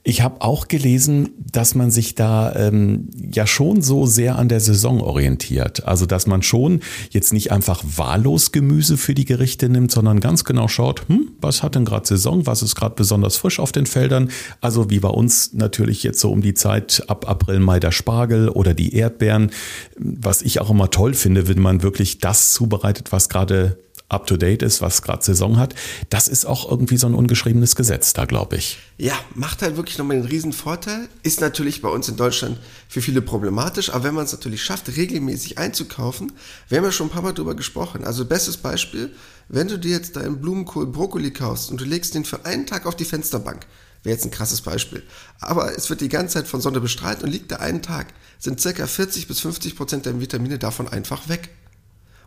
Ich 0.09 0.21
habe 0.21 0.39
auch 0.39 0.69
gelesen, 0.69 1.31
dass 1.51 1.75
man 1.75 1.91
sich 1.91 2.15
da 2.15 2.55
ähm, 2.55 3.09
ja 3.29 3.45
schon 3.45 3.81
so 3.81 4.05
sehr 4.05 4.37
an 4.37 4.47
der 4.47 4.61
Saison 4.61 5.01
orientiert. 5.01 5.85
Also 5.85 6.05
dass 6.05 6.27
man 6.27 6.43
schon 6.43 6.79
jetzt 7.09 7.33
nicht 7.33 7.51
einfach 7.51 7.83
wahllos 7.83 8.53
Gemüse 8.53 8.95
für 8.95 9.13
die 9.13 9.25
Gerichte 9.25 9.67
nimmt, 9.67 9.91
sondern 9.91 10.21
ganz 10.21 10.45
genau 10.45 10.69
schaut, 10.69 11.09
hm, 11.09 11.31
was 11.41 11.61
hat 11.61 11.75
denn 11.75 11.83
gerade 11.83 12.07
Saison, 12.07 12.45
was 12.45 12.61
ist 12.61 12.75
gerade 12.75 12.95
besonders 12.95 13.35
frisch 13.35 13.59
auf 13.59 13.73
den 13.73 13.85
Feldern. 13.85 14.29
Also 14.61 14.89
wie 14.89 14.99
bei 14.99 15.09
uns 15.09 15.51
natürlich 15.51 16.03
jetzt 16.03 16.21
so 16.21 16.31
um 16.31 16.41
die 16.41 16.53
Zeit 16.53 17.03
ab 17.09 17.29
April, 17.29 17.59
Mai 17.59 17.81
der 17.81 17.91
Spargel 17.91 18.47
oder 18.47 18.73
die 18.73 18.95
Erdbeeren. 18.95 19.51
Was 19.97 20.41
ich 20.41 20.61
auch 20.61 20.69
immer 20.69 20.89
toll 20.89 21.15
finde, 21.15 21.49
wenn 21.49 21.59
man 21.59 21.83
wirklich 21.83 22.19
das 22.19 22.53
zubereitet, 22.53 23.11
was 23.11 23.27
gerade 23.27 23.77
up-to-date 24.09 24.61
ist, 24.61 24.81
was 24.81 25.01
gerade 25.01 25.23
Saison 25.23 25.57
hat. 25.57 25.75
Das 26.09 26.27
ist 26.27 26.45
auch 26.45 26.69
irgendwie 26.69 26.97
so 26.97 27.07
ein 27.07 27.13
ungeschriebenes 27.13 27.75
Gesetz 27.75 28.13
da, 28.13 28.25
glaube 28.25 28.55
ich. 28.55 28.79
Ja, 28.97 29.15
macht 29.35 29.61
halt 29.61 29.75
wirklich 29.75 29.97
nochmal 29.97 30.17
einen 30.17 30.25
riesen 30.25 30.53
Vorteil. 30.53 31.09
Ist 31.23 31.41
natürlich 31.41 31.81
bei 31.81 31.89
uns 31.89 32.07
in 32.07 32.15
Deutschland 32.15 32.57
für 32.87 33.01
viele 33.01 33.21
problematisch, 33.21 33.89
aber 33.89 34.05
wenn 34.05 34.15
man 34.15 34.25
es 34.25 34.31
natürlich 34.31 34.63
schafft, 34.63 34.95
regelmäßig 34.95 35.57
einzukaufen, 35.57 36.31
wir 36.69 36.77
haben 36.77 36.85
ja 36.85 36.91
schon 36.91 37.07
ein 37.07 37.11
paar 37.11 37.21
Mal 37.21 37.33
drüber 37.33 37.55
gesprochen. 37.55 38.05
Also 38.05 38.25
bestes 38.25 38.57
Beispiel, 38.57 39.11
wenn 39.49 39.67
du 39.67 39.77
dir 39.77 39.91
jetzt 39.91 40.15
deinen 40.15 40.39
Blumenkohl 40.39 40.87
Brokkoli 40.87 41.31
kaufst 41.31 41.69
und 41.69 41.81
du 41.81 41.85
legst 41.85 42.15
den 42.15 42.25
für 42.25 42.45
einen 42.45 42.65
Tag 42.65 42.85
auf 42.85 42.95
die 42.95 43.05
Fensterbank, 43.05 43.65
wäre 44.03 44.15
jetzt 44.15 44.25
ein 44.25 44.31
krasses 44.31 44.61
Beispiel. 44.61 45.03
Aber 45.39 45.75
es 45.75 45.89
wird 45.89 45.99
die 45.99 46.09
ganze 46.09 46.35
Zeit 46.35 46.47
von 46.47 46.61
Sonne 46.61 46.79
bestrahlt 46.79 47.23
und 47.23 47.29
liegt 47.29 47.51
da 47.51 47.57
einen 47.57 47.81
Tag, 47.81 48.07
sind 48.39 48.61
circa 48.61 48.87
40 48.87 49.27
bis 49.27 49.41
50 49.41 49.75
Prozent 49.75 50.05
der 50.05 50.19
Vitamine 50.19 50.59
davon 50.59 50.87
einfach 50.87 51.27
weg. 51.27 51.49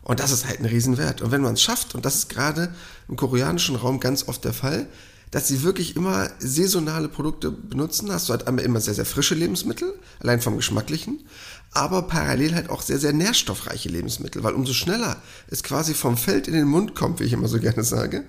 Und 0.03 0.19
das 0.19 0.31
ist 0.31 0.47
halt 0.47 0.59
ein 0.59 0.65
Riesenwert. 0.65 1.21
Und 1.21 1.31
wenn 1.31 1.41
man 1.41 1.53
es 1.53 1.61
schafft, 1.61 1.95
und 1.95 2.05
das 2.05 2.15
ist 2.15 2.29
gerade 2.29 2.73
im 3.07 3.15
koreanischen 3.15 3.75
Raum 3.75 3.99
ganz 3.99 4.27
oft 4.27 4.43
der 4.43 4.53
Fall, 4.53 4.87
dass 5.31 5.47
sie 5.47 5.63
wirklich 5.63 5.95
immer 5.95 6.29
saisonale 6.39 7.07
Produkte 7.07 7.51
benutzen, 7.51 8.11
hast 8.11 8.27
du 8.27 8.33
halt 8.33 8.47
einmal 8.47 8.65
immer 8.65 8.81
sehr, 8.81 8.93
sehr 8.93 9.05
frische 9.05 9.33
Lebensmittel, 9.33 9.93
allein 10.19 10.41
vom 10.41 10.57
Geschmacklichen, 10.57 11.23
aber 11.71 12.01
parallel 12.03 12.53
halt 12.53 12.69
auch 12.69 12.81
sehr, 12.81 12.99
sehr 12.99 13.13
nährstoffreiche 13.13 13.87
Lebensmittel, 13.87 14.43
weil 14.43 14.53
umso 14.53 14.73
schneller 14.73 15.21
es 15.47 15.63
quasi 15.63 15.93
vom 15.93 16.17
Feld 16.17 16.49
in 16.49 16.53
den 16.53 16.67
Mund 16.67 16.95
kommt, 16.95 17.21
wie 17.21 17.23
ich 17.23 17.33
immer 17.33 17.47
so 17.47 17.59
gerne 17.59 17.85
sage, 17.85 18.25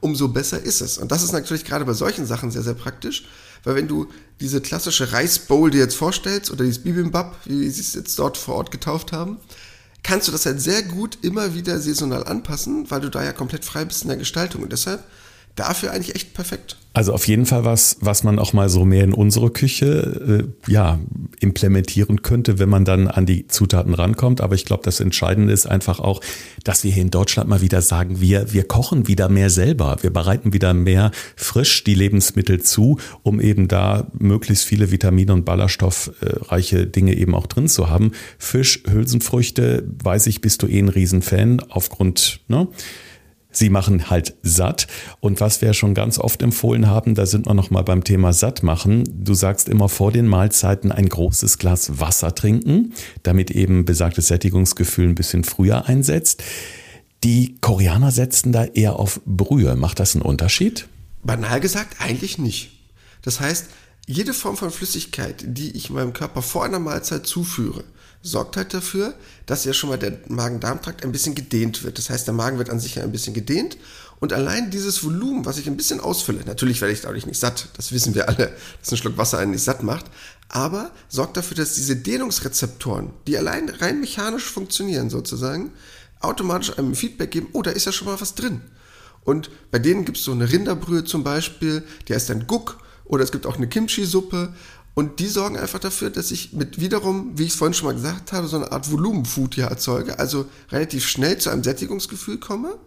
umso 0.00 0.28
besser 0.28 0.60
ist 0.60 0.80
es. 0.80 0.96
Und 0.98 1.10
das 1.10 1.24
ist 1.24 1.32
natürlich 1.32 1.64
gerade 1.64 1.84
bei 1.84 1.92
solchen 1.92 2.24
Sachen 2.24 2.52
sehr, 2.52 2.62
sehr 2.62 2.74
praktisch, 2.74 3.24
weil 3.64 3.74
wenn 3.74 3.88
du 3.88 4.06
diese 4.40 4.60
klassische 4.60 5.12
Reisbowl 5.12 5.70
dir 5.70 5.80
jetzt 5.80 5.96
vorstellst 5.96 6.52
oder 6.52 6.64
dieses 6.64 6.82
Bibimbap, 6.82 7.34
wie 7.46 7.68
sie 7.68 7.80
es 7.80 7.94
jetzt 7.94 8.16
dort 8.18 8.36
vor 8.36 8.56
Ort 8.56 8.70
getauft 8.70 9.10
haben, 9.10 9.38
kannst 10.04 10.28
du 10.28 10.32
das 10.32 10.46
halt 10.46 10.60
sehr 10.60 10.84
gut 10.84 11.18
immer 11.22 11.54
wieder 11.54 11.80
saisonal 11.80 12.24
anpassen, 12.24 12.88
weil 12.90 13.00
du 13.00 13.10
da 13.10 13.24
ja 13.24 13.32
komplett 13.32 13.64
frei 13.64 13.84
bist 13.84 14.02
in 14.02 14.08
der 14.08 14.18
Gestaltung. 14.18 14.62
Und 14.62 14.70
deshalb 14.70 15.02
dafür 15.54 15.92
eigentlich 15.92 16.14
echt 16.14 16.34
perfekt. 16.34 16.76
Also 16.96 17.12
auf 17.12 17.26
jeden 17.26 17.44
Fall 17.44 17.64
was, 17.64 17.96
was 18.00 18.22
man 18.22 18.38
auch 18.38 18.52
mal 18.52 18.68
so 18.68 18.84
mehr 18.84 19.02
in 19.02 19.12
unsere 19.12 19.50
Küche 19.50 20.46
äh, 20.68 20.72
ja 20.72 21.00
implementieren 21.40 22.22
könnte, 22.22 22.60
wenn 22.60 22.68
man 22.68 22.84
dann 22.84 23.08
an 23.08 23.26
die 23.26 23.48
Zutaten 23.48 23.94
rankommt. 23.94 24.40
Aber 24.40 24.54
ich 24.54 24.64
glaube, 24.64 24.84
das 24.84 25.00
Entscheidende 25.00 25.52
ist 25.52 25.66
einfach 25.66 25.98
auch, 25.98 26.20
dass 26.62 26.84
wir 26.84 26.92
hier 26.92 27.02
in 27.02 27.10
Deutschland 27.10 27.48
mal 27.48 27.60
wieder 27.60 27.82
sagen, 27.82 28.20
wir 28.20 28.52
wir 28.52 28.62
kochen 28.62 29.08
wieder 29.08 29.28
mehr 29.28 29.50
selber, 29.50 29.96
wir 30.02 30.12
bereiten 30.12 30.52
wieder 30.52 30.72
mehr 30.72 31.10
frisch 31.34 31.82
die 31.82 31.96
Lebensmittel 31.96 32.62
zu, 32.62 33.00
um 33.24 33.40
eben 33.40 33.66
da 33.66 34.06
möglichst 34.16 34.64
viele 34.64 34.92
Vitamine 34.92 35.32
und 35.32 35.44
ballaststoffreiche 35.44 36.86
Dinge 36.86 37.16
eben 37.16 37.34
auch 37.34 37.48
drin 37.48 37.66
zu 37.66 37.90
haben. 37.90 38.12
Fisch, 38.38 38.84
Hülsenfrüchte, 38.88 39.84
weiß 40.04 40.28
ich, 40.28 40.40
bist 40.40 40.62
du 40.62 40.68
eh 40.68 40.78
ein 40.78 40.88
Riesenfan 40.88 41.60
aufgrund 41.70 42.38
ne 42.46 42.68
Sie 43.54 43.70
machen 43.70 44.10
halt 44.10 44.34
satt. 44.42 44.88
Und 45.20 45.40
was 45.40 45.62
wir 45.62 45.72
schon 45.72 45.94
ganz 45.94 46.18
oft 46.18 46.42
empfohlen 46.42 46.88
haben, 46.88 47.14
da 47.14 47.24
sind 47.24 47.46
wir 47.46 47.54
nochmal 47.54 47.84
beim 47.84 48.04
Thema 48.04 48.32
satt 48.32 48.62
machen. 48.62 49.04
Du 49.08 49.32
sagst 49.32 49.68
immer 49.68 49.88
vor 49.88 50.10
den 50.12 50.26
Mahlzeiten 50.26 50.92
ein 50.92 51.08
großes 51.08 51.58
Glas 51.58 52.00
Wasser 52.00 52.34
trinken, 52.34 52.92
damit 53.22 53.50
eben 53.50 53.84
besagtes 53.84 54.26
Sättigungsgefühl 54.26 55.08
ein 55.08 55.14
bisschen 55.14 55.44
früher 55.44 55.86
einsetzt. 55.86 56.42
Die 57.22 57.56
Koreaner 57.60 58.10
setzen 58.10 58.52
da 58.52 58.64
eher 58.64 58.96
auf 58.96 59.20
Brühe. 59.24 59.76
Macht 59.76 60.00
das 60.00 60.14
einen 60.14 60.22
Unterschied? 60.22 60.88
Banal 61.22 61.60
gesagt, 61.60 61.96
eigentlich 62.00 62.38
nicht. 62.38 62.72
Das 63.22 63.40
heißt, 63.40 63.66
jede 64.06 64.34
Form 64.34 64.56
von 64.56 64.70
Flüssigkeit, 64.70 65.42
die 65.46 65.70
ich 65.70 65.88
meinem 65.88 66.12
Körper 66.12 66.42
vor 66.42 66.64
einer 66.64 66.78
Mahlzeit 66.78 67.26
zuführe, 67.26 67.84
sorgt 68.24 68.56
halt 68.56 68.72
dafür, 68.72 69.14
dass 69.46 69.64
ja 69.64 69.74
schon 69.74 69.90
mal 69.90 69.98
der 69.98 70.18
Magen-Darm-Trakt 70.28 71.04
ein 71.04 71.12
bisschen 71.12 71.34
gedehnt 71.34 71.84
wird. 71.84 71.98
Das 71.98 72.08
heißt, 72.08 72.26
der 72.26 72.34
Magen 72.34 72.58
wird 72.58 72.70
an 72.70 72.80
sich 72.80 72.96
ja 72.96 73.02
ein 73.02 73.12
bisschen 73.12 73.34
gedehnt 73.34 73.76
und 74.18 74.32
allein 74.32 74.70
dieses 74.70 75.04
Volumen, 75.04 75.44
was 75.44 75.58
ich 75.58 75.66
ein 75.66 75.76
bisschen 75.76 76.00
ausfülle, 76.00 76.40
natürlich 76.46 76.80
werde 76.80 76.94
ich 76.94 77.02
dadurch 77.02 77.26
nicht 77.26 77.38
satt, 77.38 77.68
das 77.76 77.92
wissen 77.92 78.14
wir 78.14 78.28
alle, 78.28 78.56
dass 78.80 78.90
ein 78.90 78.96
Schluck 78.96 79.18
Wasser 79.18 79.38
einen 79.38 79.50
nicht 79.50 79.62
satt 79.62 79.82
macht, 79.82 80.06
aber 80.48 80.90
sorgt 81.08 81.36
dafür, 81.36 81.58
dass 81.58 81.74
diese 81.74 81.96
Dehnungsrezeptoren, 81.96 83.10
die 83.26 83.36
allein 83.36 83.68
rein 83.68 84.00
mechanisch 84.00 84.44
funktionieren 84.44 85.10
sozusagen, 85.10 85.72
automatisch 86.20 86.78
einem 86.78 86.94
Feedback 86.94 87.32
geben, 87.32 87.48
oh, 87.52 87.60
da 87.60 87.72
ist 87.72 87.84
ja 87.84 87.92
schon 87.92 88.08
mal 88.08 88.18
was 88.18 88.34
drin. 88.34 88.62
Und 89.24 89.50
bei 89.70 89.78
denen 89.78 90.06
gibt 90.06 90.16
es 90.16 90.24
so 90.24 90.32
eine 90.32 90.50
Rinderbrühe 90.50 91.04
zum 91.04 91.22
Beispiel, 91.22 91.82
die 92.08 92.14
heißt 92.14 92.30
dann 92.30 92.46
Guck, 92.46 92.78
oder 93.04 93.24
es 93.24 93.32
gibt 93.32 93.44
auch 93.44 93.56
eine 93.56 93.68
Kimchi-Suppe 93.68 94.54
und 94.94 95.18
die 95.18 95.26
sorgen 95.26 95.58
einfach 95.58 95.80
dafür, 95.80 96.10
dass 96.10 96.30
ich 96.30 96.52
mit 96.52 96.80
wiederum, 96.80 97.32
wie 97.36 97.44
ich 97.44 97.50
es 97.50 97.56
vorhin 97.56 97.74
schon 97.74 97.86
mal 97.86 97.94
gesagt 97.94 98.32
habe, 98.32 98.46
so 98.46 98.56
eine 98.56 98.70
Art 98.70 98.90
Volumenfood 98.90 99.56
hier 99.56 99.64
erzeuge, 99.64 100.20
also 100.20 100.46
relativ 100.70 101.08
schnell 101.08 101.36
zu 101.38 101.50
einem 101.50 101.64
Sättigungsgefühl 101.64 102.38
komme, 102.38 102.78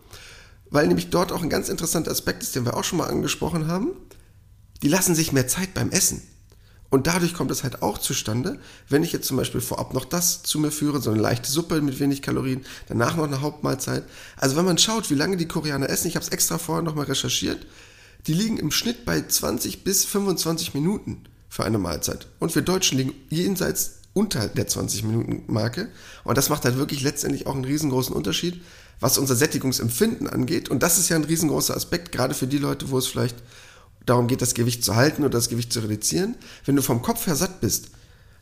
weil 0.69 0.87
nämlich 0.87 1.09
dort 1.09 1.33
auch 1.33 1.43
ein 1.43 1.49
ganz 1.49 1.67
interessanter 1.67 2.11
Aspekt 2.11 2.43
ist, 2.43 2.55
den 2.55 2.65
wir 2.65 2.77
auch 2.77 2.85
schon 2.85 2.99
mal 2.99 3.09
angesprochen 3.09 3.67
haben. 3.67 3.89
Die 4.81 4.87
lassen 4.87 5.15
sich 5.15 5.33
mehr 5.33 5.47
Zeit 5.47 5.73
beim 5.73 5.89
Essen. 5.89 6.21
Und 6.89 7.07
dadurch 7.07 7.33
kommt 7.33 7.51
es 7.51 7.63
halt 7.63 7.81
auch 7.81 7.97
zustande, 7.97 8.59
wenn 8.87 9.03
ich 9.03 9.11
jetzt 9.11 9.27
zum 9.27 9.35
Beispiel 9.35 9.59
vorab 9.59 9.93
noch 9.93 10.05
das 10.05 10.43
zu 10.43 10.59
mir 10.59 10.71
führe, 10.71 11.01
so 11.01 11.11
eine 11.11 11.19
leichte 11.19 11.51
Suppe 11.51 11.81
mit 11.81 11.99
wenig 11.99 12.21
Kalorien, 12.21 12.65
danach 12.87 13.17
noch 13.17 13.25
eine 13.25 13.41
Hauptmahlzeit. 13.41 14.05
Also 14.37 14.55
wenn 14.55 14.63
man 14.63 14.77
schaut, 14.77 15.09
wie 15.09 15.15
lange 15.15 15.35
die 15.35 15.49
Koreaner 15.49 15.89
essen, 15.89 16.07
ich 16.07 16.15
habe 16.15 16.23
es 16.23 16.31
extra 16.31 16.57
vorher 16.57 16.83
nochmal 16.83 17.07
recherchiert, 17.07 17.67
die 18.27 18.33
liegen 18.33 18.57
im 18.57 18.71
Schnitt 18.71 19.03
bei 19.03 19.21
20 19.21 19.83
bis 19.83 20.05
25 20.05 20.73
Minuten 20.73 21.23
für 21.49 21.63
eine 21.63 21.77
Mahlzeit. 21.77 22.27
Und 22.39 22.53
wir 22.55 22.61
Deutschen 22.61 22.97
liegen 22.97 23.13
jenseits 23.29 23.99
unter 24.13 24.47
der 24.47 24.67
20-Minuten-Marke. 24.67 25.89
Und 26.23 26.37
das 26.37 26.49
macht 26.49 26.65
halt 26.65 26.77
wirklich 26.77 27.03
letztendlich 27.03 27.45
auch 27.45 27.53
einen 27.53 27.65
riesengroßen 27.65 28.15
Unterschied, 28.15 28.61
was 28.99 29.17
unser 29.17 29.35
Sättigungsempfinden 29.35 30.27
angeht. 30.27 30.69
Und 30.69 30.81
das 30.81 30.97
ist 30.97 31.09
ja 31.09 31.15
ein 31.15 31.23
riesengroßer 31.23 31.75
Aspekt, 31.75 32.11
gerade 32.11 32.33
für 32.33 32.47
die 32.47 32.57
Leute, 32.57 32.89
wo 32.89 32.97
es 32.97 33.07
vielleicht 33.07 33.35
darum 34.05 34.27
geht, 34.27 34.41
das 34.41 34.55
Gewicht 34.55 34.83
zu 34.83 34.95
halten 34.95 35.21
oder 35.21 35.37
das 35.37 35.49
Gewicht 35.49 35.71
zu 35.71 35.81
reduzieren. 35.81 36.35
Wenn 36.65 36.75
du 36.75 36.81
vom 36.81 37.01
Kopf 37.01 37.27
her 37.27 37.35
satt 37.35 37.61
bist, 37.61 37.89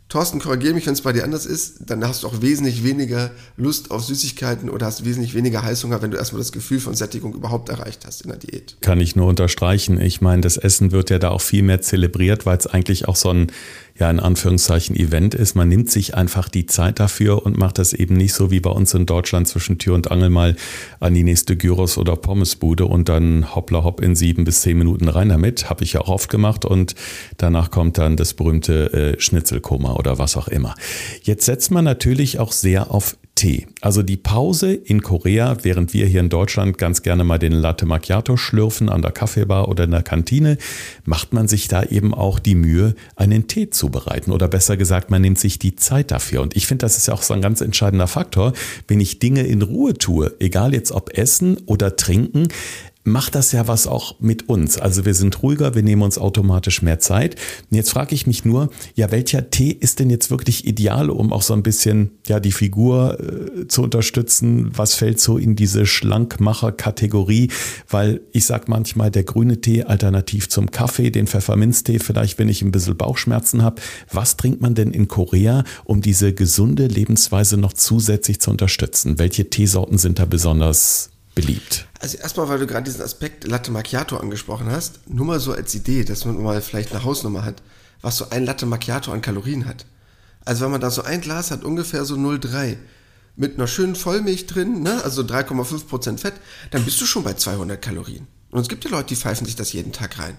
Thorsten, 0.08 0.40
korrigiere 0.40 0.76
mich, 0.76 0.86
wenn 0.86 0.94
es 0.94 1.02
bei 1.02 1.14
dir 1.14 1.24
anders 1.24 1.48
ist, 1.48 1.90
dann 1.90 2.08
hast 2.08 2.24
du 2.24 2.28
auch 2.28 2.42
wesentlich 2.42 2.84
weniger 2.84 3.32
Lust 3.58 3.90
auf 3.90 4.04
Süßigkeiten 4.04 4.70
oder 4.70 4.86
hast 4.86 5.04
wesentlich 5.04 5.34
weniger 5.34 5.64
Heißhunger, 5.64 6.02
wenn 6.04 6.12
du 6.12 6.18
erstmal 6.18 6.40
das 6.40 6.52
Gefühl 6.52 6.80
von 6.80 6.94
Sättigung 6.94 7.34
überhaupt 7.34 7.70
erreicht 7.70 8.06
hast 8.06 8.22
in 8.22 8.30
der 8.30 8.38
Diät. 8.38 8.78
Kann 8.82 9.02
ich 9.02 9.16
nur 9.16 9.26
unterstreichen. 9.26 10.00
Ich 10.00 10.22
meine, 10.22 10.42
das 10.42 10.58
Essen 10.58 10.92
wird 10.92 11.10
ja 11.10 11.18
da 11.18 11.30
auch 11.30 11.42
viel 11.42 11.64
mehr 11.64 11.82
zelebriert, 11.82 12.46
weil 12.46 12.58
es 12.58 12.68
eigentlich 12.68 13.08
auch 13.08 13.16
so 13.16 13.32
ein 13.32 13.48
ja 13.98 14.10
in 14.10 14.20
Anführungszeichen 14.20 14.96
Event 14.96 15.34
ist. 15.34 15.56
Man 15.56 15.70
nimmt 15.70 15.90
sich 15.90 16.16
einfach 16.16 16.50
die 16.50 16.66
Zeit 16.66 17.00
dafür 17.00 17.46
und 17.46 17.58
macht 17.58 17.78
das 17.78 17.94
eben 17.94 18.16
nicht 18.16 18.34
so 18.34 18.52
wie 18.52 18.60
bei 18.60 18.70
uns 18.70 18.94
in 18.94 19.06
Deutschland 19.06 19.48
zwischen 19.48 19.78
Tür 19.78 19.96
und 19.96 20.12
Angel 20.12 20.30
mal 20.30 20.56
an 21.00 21.14
die 21.14 21.24
nächste 21.24 21.56
Gyros 21.56 21.98
oder 21.98 22.16
Pommesbude 22.16 22.86
und 22.86 23.08
dann 23.08 23.56
hoppla 23.56 23.84
hopp 23.84 24.02
in 24.02 24.16
sieben 24.16 24.44
bis 24.44 24.62
zehn 24.62 24.78
Minuten 24.78 25.08
rein 25.08 25.30
damit. 25.30 25.70
Habe 25.70 25.84
ich 25.84 25.94
ja 25.94 26.02
auch 26.02 26.10
oft 26.10 26.30
gemacht 26.30 26.66
und 26.66 26.96
danach 27.38 27.72
kommt 27.72 27.98
dann 27.98 28.18
das 28.18 28.34
berühmte 28.34 29.16
äh, 29.16 29.20
Schnitzelkoma 29.20 29.94
oder 29.94 30.20
was 30.20 30.36
auch 30.36 30.50
immer. 30.50 30.76
Jetzt 31.24 31.46
setzt 31.46 31.72
man 31.72 31.86
natürlich 31.86 32.40
auch 32.40 32.52
sehr 32.52 32.92
auf 32.92 33.16
Tee. 33.36 33.68
Also 33.82 34.02
die 34.02 34.16
Pause 34.16 34.74
in 34.74 35.02
Korea, 35.02 35.58
während 35.64 35.94
wir 35.94 36.06
hier 36.06 36.22
in 36.22 36.30
Deutschland 36.30 36.78
ganz 36.78 37.04
gerne 37.04 37.26
mal 37.26 37.38
den 37.38 37.52
Latte 37.52 37.86
Macchiato 37.86 38.38
schlürfen 38.38 38.88
an 38.88 39.02
der 39.02 39.12
Kaffeebar 39.12 39.68
oder 39.68 39.84
in 39.84 39.92
der 39.92 40.04
Kantine, 40.04 40.58
macht 41.04 41.34
man 41.34 41.50
sich 41.50 41.68
da 41.68 41.84
eben 41.84 42.14
auch 42.14 42.40
die 42.40 42.56
Mühe, 42.56 42.96
einen 43.18 43.48
Tee 43.48 43.70
zubereiten. 43.70 44.32
Oder 44.32 44.48
besser 44.48 44.78
gesagt, 44.78 45.12
man 45.12 45.22
nimmt 45.22 45.38
sich 45.38 45.60
die 45.60 45.76
Zeit 45.76 46.12
dafür. 46.12 46.42
Und 46.42 46.56
ich 46.56 46.66
finde, 46.66 46.86
das 46.86 46.96
ist 46.96 47.08
ja 47.08 47.14
auch 47.14 47.24
so 47.24 47.34
ein 47.34 47.42
ganz 47.42 47.60
entscheidender 47.60 48.08
Faktor. 48.08 48.54
Wenn 48.88 49.02
ich 49.02 49.20
Dinge 49.20 49.44
in 49.44 49.62
Ruhe 49.62 49.96
tue, 49.96 50.34
egal 50.40 50.74
jetzt 50.74 50.94
ob 50.94 51.18
Essen 51.18 51.58
oder 51.66 51.98
Trinken, 51.98 52.48
macht 53.06 53.36
das 53.36 53.52
ja 53.52 53.68
was 53.68 53.86
auch 53.86 54.20
mit 54.20 54.50
uns. 54.50 54.78
Also 54.80 55.06
wir 55.06 55.14
sind 55.14 55.42
ruhiger, 55.44 55.76
wir 55.76 55.84
nehmen 55.84 56.02
uns 56.02 56.18
automatisch 56.18 56.82
mehr 56.82 57.00
Zeit. 57.00 57.36
Und 57.70 57.78
jetzt 57.78 57.92
frage 57.92 58.16
ich 58.16 58.26
mich 58.26 58.46
nur, 58.46 58.72
ja, 58.96 59.12
welcher 59.12 59.52
Tee 59.52 59.70
ist 59.70 60.00
denn 60.00 60.10
jetzt 60.10 60.32
wirklich 60.32 60.66
ideal, 60.66 61.12
um 61.12 61.32
auch 61.32 61.44
so 61.44 61.54
ein 61.54 61.62
bisschen 61.62 62.12
ja 62.28 62.40
die 62.40 62.52
Figur 62.52 63.20
äh, 63.20 63.68
zu 63.68 63.84
unterstützen? 63.84 64.72
Was 64.76 64.96
fällt 64.96 65.20
so 65.20 65.38
in 65.38 65.56
diese 65.56 65.86
Schlankmacher-Kategorie? 65.86 67.52
Weil 67.88 68.22
ich 68.34 68.46
sag 68.46 68.68
manchmal, 68.68 69.12
der 69.12 69.24
grüne 69.24 69.62
Tee 69.62 69.84
alternativ 69.84 70.50
zum 70.50 70.72
Kaffee, 70.72 71.12
den 71.12 71.28
Pfefferminztee, 71.28 72.00
vielleicht 72.00 72.40
wenn 72.40 72.50
ich 72.50 72.64
ein 72.64 72.72
bisschen 72.72 72.98
Bauchschmerzen 72.98 73.62
habe. 73.62 73.82
Was 74.12 74.36
trinkt 74.36 74.62
man 74.62 74.74
denn 74.74 74.90
in 74.90 75.08
Korea, 75.08 75.64
um 75.84 76.02
diese 76.02 76.34
gesunde 76.34 76.88
Lebensweise 76.88 77.58
noch 77.58 77.74
zusätzlich 77.74 78.42
zu 78.42 78.50
unterstützen? 78.50 79.20
Welche 79.20 79.48
Teesorten 79.52 80.00
sind 80.00 80.18
da 80.18 80.26
besonders 80.26 81.12
beliebt? 81.36 81.88
Also 82.06 82.20
erstmal, 82.20 82.48
weil 82.50 82.60
du 82.60 82.68
gerade 82.68 82.84
diesen 82.84 83.02
Aspekt 83.02 83.48
Latte 83.48 83.72
Macchiato 83.72 84.18
angesprochen 84.18 84.70
hast, 84.70 85.10
nur 85.10 85.26
mal 85.26 85.40
so 85.40 85.54
als 85.54 85.74
Idee, 85.74 86.04
dass 86.04 86.24
man 86.24 86.40
mal 86.40 86.62
vielleicht 86.62 86.92
eine 86.92 87.04
Hausnummer 87.04 87.44
hat, 87.44 87.64
was 88.04 88.18
so 88.18 88.30
ein 88.30 88.46
Latte 88.46 88.68
Macchiato 88.68 89.12
an 89.12 89.24
Kalorien 89.24 89.66
hat. 89.66 89.88
Also 90.46 90.66
wenn 90.66 90.72
man 90.72 90.82
da 90.82 90.92
so 90.92 91.02
ein 91.02 91.22
Glas 91.22 91.50
hat, 91.50 91.64
ungefähr 91.64 92.06
so 92.06 92.14
0,3 92.14 92.78
mit 93.38 93.56
einer 93.56 93.66
schönen 93.66 93.96
Vollmilch 93.96 94.46
drin, 94.46 94.84
ne, 94.84 95.04
also 95.04 95.24
3,5% 95.24 96.20
Fett, 96.20 96.36
dann 96.70 96.86
bist 96.86 97.02
du 97.02 97.08
schon 97.08 97.24
bei 97.24 97.34
200 97.34 97.82
Kalorien. 97.82 98.28
Und 98.52 98.62
es 98.62 98.68
gibt 98.68 98.84
ja 98.84 98.92
Leute, 98.92 99.08
die 99.08 99.16
pfeifen 99.16 99.48
sich 99.48 99.56
das 99.56 99.74
jeden 99.74 99.92
Tag 99.92 100.20
rein. 100.20 100.38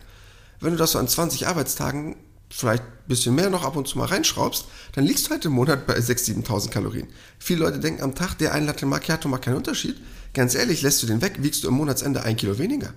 Wenn 0.60 0.70
du 0.70 0.76
das 0.76 0.92
so 0.92 1.00
an 1.00 1.08
20 1.08 1.48
Arbeitstagen 1.48 2.14
vielleicht 2.48 2.84
ein 2.84 3.08
bisschen 3.08 3.34
mehr 3.34 3.50
noch 3.50 3.64
ab 3.64 3.74
und 3.74 3.88
zu 3.88 3.98
mal 3.98 4.06
reinschraubst, 4.06 4.66
dann 4.92 5.04
liegst 5.04 5.26
du 5.26 5.30
halt 5.30 5.44
im 5.44 5.52
Monat 5.52 5.84
bei 5.88 5.96
6.000, 5.98 6.46
7.000 6.46 6.70
Kalorien. 6.70 7.08
Viele 7.40 7.64
Leute 7.64 7.80
denken 7.80 8.02
am 8.02 8.14
Tag, 8.14 8.36
der 8.38 8.52
ein 8.52 8.66
Latte 8.66 8.86
Macchiato 8.86 9.28
macht 9.28 9.42
keinen 9.42 9.56
Unterschied. 9.56 9.96
Ganz 10.36 10.54
ehrlich, 10.54 10.82
lässt 10.82 11.02
du 11.02 11.06
den 11.06 11.22
weg, 11.22 11.36
wiegst 11.38 11.64
du 11.64 11.68
im 11.68 11.74
Monatsende 11.74 12.22
ein 12.22 12.36
Kilo 12.36 12.58
weniger, 12.58 12.92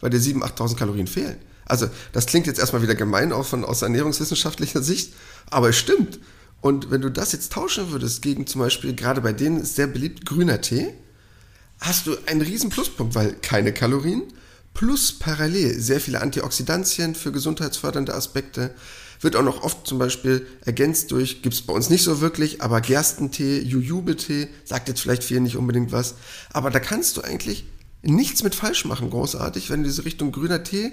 weil 0.00 0.08
dir 0.08 0.20
7.000, 0.20 0.56
8.000 0.56 0.76
Kalorien 0.76 1.06
fehlen. 1.06 1.36
Also 1.66 1.90
das 2.12 2.24
klingt 2.24 2.46
jetzt 2.46 2.58
erstmal 2.58 2.80
wieder 2.80 2.94
gemein, 2.94 3.30
auch 3.30 3.44
von, 3.44 3.62
aus 3.62 3.82
ernährungswissenschaftlicher 3.82 4.82
Sicht, 4.82 5.12
aber 5.50 5.68
es 5.68 5.76
stimmt. 5.76 6.18
Und 6.62 6.90
wenn 6.90 7.02
du 7.02 7.10
das 7.10 7.32
jetzt 7.32 7.52
tauschen 7.52 7.90
würdest 7.90 8.22
gegen 8.22 8.46
zum 8.46 8.62
Beispiel, 8.62 8.94
gerade 8.94 9.20
bei 9.20 9.34
denen 9.34 9.60
ist 9.60 9.76
sehr 9.76 9.86
beliebt, 9.86 10.24
grüner 10.24 10.62
Tee, 10.62 10.94
hast 11.78 12.06
du 12.06 12.16
einen 12.24 12.40
riesen 12.40 12.70
Pluspunkt, 12.70 13.14
weil 13.14 13.34
keine 13.34 13.74
Kalorien, 13.74 14.22
plus 14.72 15.12
parallel 15.12 15.78
sehr 15.78 16.00
viele 16.00 16.22
Antioxidantien 16.22 17.14
für 17.14 17.32
gesundheitsfördernde 17.32 18.14
Aspekte, 18.14 18.74
wird 19.20 19.36
auch 19.36 19.42
noch 19.42 19.62
oft 19.62 19.86
zum 19.86 19.98
Beispiel 19.98 20.46
ergänzt 20.64 21.10
durch, 21.10 21.42
gibt 21.42 21.54
es 21.54 21.62
bei 21.62 21.72
uns 21.72 21.90
nicht 21.90 22.04
so 22.04 22.20
wirklich, 22.20 22.62
aber 22.62 22.80
Gerstentee, 22.80 23.60
Jujube-Tee, 23.60 24.48
sagt 24.64 24.88
jetzt 24.88 25.00
vielleicht 25.00 25.24
vielen 25.24 25.42
nicht 25.42 25.56
unbedingt 25.56 25.92
was, 25.92 26.14
aber 26.52 26.70
da 26.70 26.80
kannst 26.80 27.16
du 27.16 27.22
eigentlich 27.22 27.64
nichts 28.02 28.42
mit 28.42 28.54
falsch 28.54 28.84
machen, 28.84 29.10
großartig, 29.10 29.70
wenn 29.70 29.82
du 29.82 29.88
diese 29.88 30.04
Richtung 30.04 30.32
grüner 30.32 30.62
Tee 30.62 30.92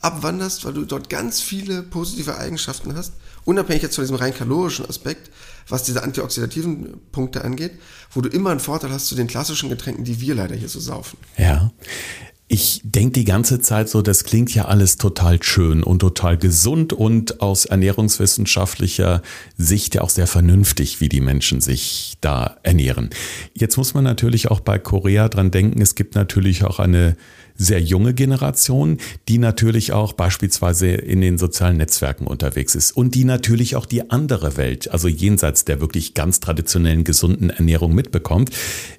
abwanderst, 0.00 0.64
weil 0.64 0.72
du 0.72 0.84
dort 0.84 1.10
ganz 1.10 1.40
viele 1.40 1.82
positive 1.82 2.38
Eigenschaften 2.38 2.94
hast, 2.96 3.12
unabhängig 3.44 3.82
jetzt 3.82 3.96
von 3.96 4.04
diesem 4.04 4.16
rein 4.16 4.34
kalorischen 4.34 4.88
Aspekt, 4.88 5.30
was 5.68 5.82
diese 5.82 6.02
antioxidativen 6.02 7.00
Punkte 7.12 7.44
angeht, 7.44 7.72
wo 8.12 8.20
du 8.20 8.28
immer 8.28 8.50
einen 8.50 8.60
Vorteil 8.60 8.90
hast 8.90 9.06
zu 9.06 9.14
den 9.14 9.26
klassischen 9.26 9.68
Getränken, 9.68 10.04
die 10.04 10.20
wir 10.20 10.34
leider 10.34 10.56
hier 10.56 10.68
so 10.68 10.80
saufen. 10.80 11.18
Ja. 11.36 11.70
Ich 12.52 12.80
denke 12.82 13.12
die 13.12 13.24
ganze 13.24 13.60
Zeit 13.60 13.88
so, 13.88 14.02
das 14.02 14.24
klingt 14.24 14.52
ja 14.52 14.64
alles 14.64 14.96
total 14.96 15.40
schön 15.40 15.84
und 15.84 16.00
total 16.00 16.36
gesund 16.36 16.92
und 16.92 17.40
aus 17.40 17.64
ernährungswissenschaftlicher 17.64 19.22
Sicht 19.56 19.94
ja 19.94 20.00
auch 20.00 20.08
sehr 20.08 20.26
vernünftig, 20.26 21.00
wie 21.00 21.08
die 21.08 21.20
Menschen 21.20 21.60
sich 21.60 22.14
da 22.20 22.56
ernähren. 22.64 23.10
Jetzt 23.54 23.76
muss 23.76 23.94
man 23.94 24.02
natürlich 24.02 24.50
auch 24.50 24.58
bei 24.58 24.80
Korea 24.80 25.28
dran 25.28 25.52
denken, 25.52 25.80
es 25.80 25.94
gibt 25.94 26.16
natürlich 26.16 26.64
auch 26.64 26.80
eine 26.80 27.16
sehr 27.60 27.80
junge 27.80 28.14
Generation, 28.14 28.96
die 29.28 29.38
natürlich 29.38 29.92
auch 29.92 30.14
beispielsweise 30.14 30.88
in 30.88 31.20
den 31.20 31.36
sozialen 31.36 31.76
Netzwerken 31.76 32.26
unterwegs 32.26 32.74
ist 32.74 32.92
und 32.92 33.14
die 33.14 33.24
natürlich 33.24 33.76
auch 33.76 33.84
die 33.84 34.10
andere 34.10 34.56
Welt, 34.56 34.90
also 34.90 35.08
jenseits 35.08 35.66
der 35.66 35.80
wirklich 35.80 36.14
ganz 36.14 36.40
traditionellen 36.40 37.04
gesunden 37.04 37.50
Ernährung 37.50 37.94
mitbekommt. 37.94 38.50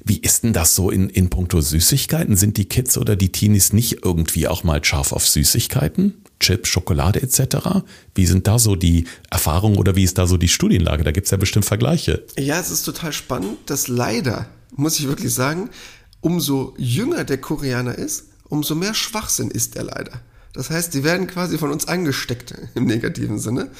Wie 0.05 0.19
ist 0.19 0.43
denn 0.43 0.53
das 0.53 0.75
so 0.75 0.91
in, 0.91 1.09
in 1.09 1.29
puncto 1.29 1.59
Süßigkeiten? 1.59 2.35
Sind 2.35 2.57
die 2.57 2.65
Kids 2.65 2.97
oder 2.99 3.15
die 3.15 3.31
Teenies 3.31 3.73
nicht 3.73 4.05
irgendwie 4.05 4.47
auch 4.47 4.63
mal 4.63 4.83
scharf 4.83 5.11
auf 5.11 5.27
Süßigkeiten? 5.27 6.21
Chips, 6.39 6.69
Schokolade 6.69 7.21
etc. 7.21 7.83
Wie 8.13 8.25
sind 8.25 8.47
da 8.47 8.59
so 8.59 8.75
die 8.75 9.05
Erfahrungen 9.29 9.77
oder 9.77 9.95
wie 9.95 10.03
ist 10.03 10.17
da 10.17 10.27
so 10.27 10.37
die 10.37 10.47
Studienlage? 10.47 11.03
Da 11.03 11.11
gibt 11.11 11.25
es 11.25 11.31
ja 11.31 11.37
bestimmt 11.37 11.65
Vergleiche. 11.65 12.25
Ja, 12.37 12.59
es 12.59 12.69
ist 12.69 12.83
total 12.83 13.13
spannend, 13.13 13.57
dass 13.67 13.87
leider, 13.87 14.47
muss 14.75 14.99
ich 14.99 15.07
wirklich 15.07 15.33
sagen, 15.33 15.69
umso 16.19 16.73
jünger 16.77 17.23
der 17.23 17.39
Koreaner 17.39 17.97
ist, 17.97 18.30
umso 18.51 18.75
mehr 18.75 18.93
Schwachsinn 18.93 19.49
ist 19.49 19.75
er 19.77 19.83
leider. 19.83 20.21
Das 20.53 20.69
heißt, 20.69 20.93
die 20.93 21.03
werden 21.03 21.27
quasi 21.27 21.57
von 21.57 21.71
uns 21.71 21.87
angesteckt 21.87 22.53
im 22.75 22.85
negativen 22.85 23.39
Sinne. 23.39 23.71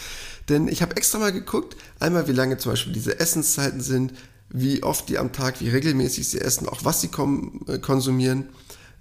Denn 0.50 0.68
ich 0.68 0.82
habe 0.82 0.96
extra 0.96 1.20
mal 1.20 1.32
geguckt, 1.32 1.76
einmal 2.00 2.28
wie 2.28 2.32
lange 2.32 2.58
zum 2.58 2.72
Beispiel 2.72 2.94
diese 2.94 3.20
Essenszeiten 3.20 3.82
sind, 3.82 4.14
wie 4.50 4.82
oft 4.84 5.08
die 5.10 5.18
am 5.18 5.32
Tag, 5.32 5.62
wie 5.62 5.70
regelmäßig 5.70 6.28
sie 6.28 6.42
essen, 6.42 6.68
auch 6.68 6.84
was 6.84 7.02
sie 7.02 7.10
äh, 7.68 7.78
konsumieren, 7.80 8.50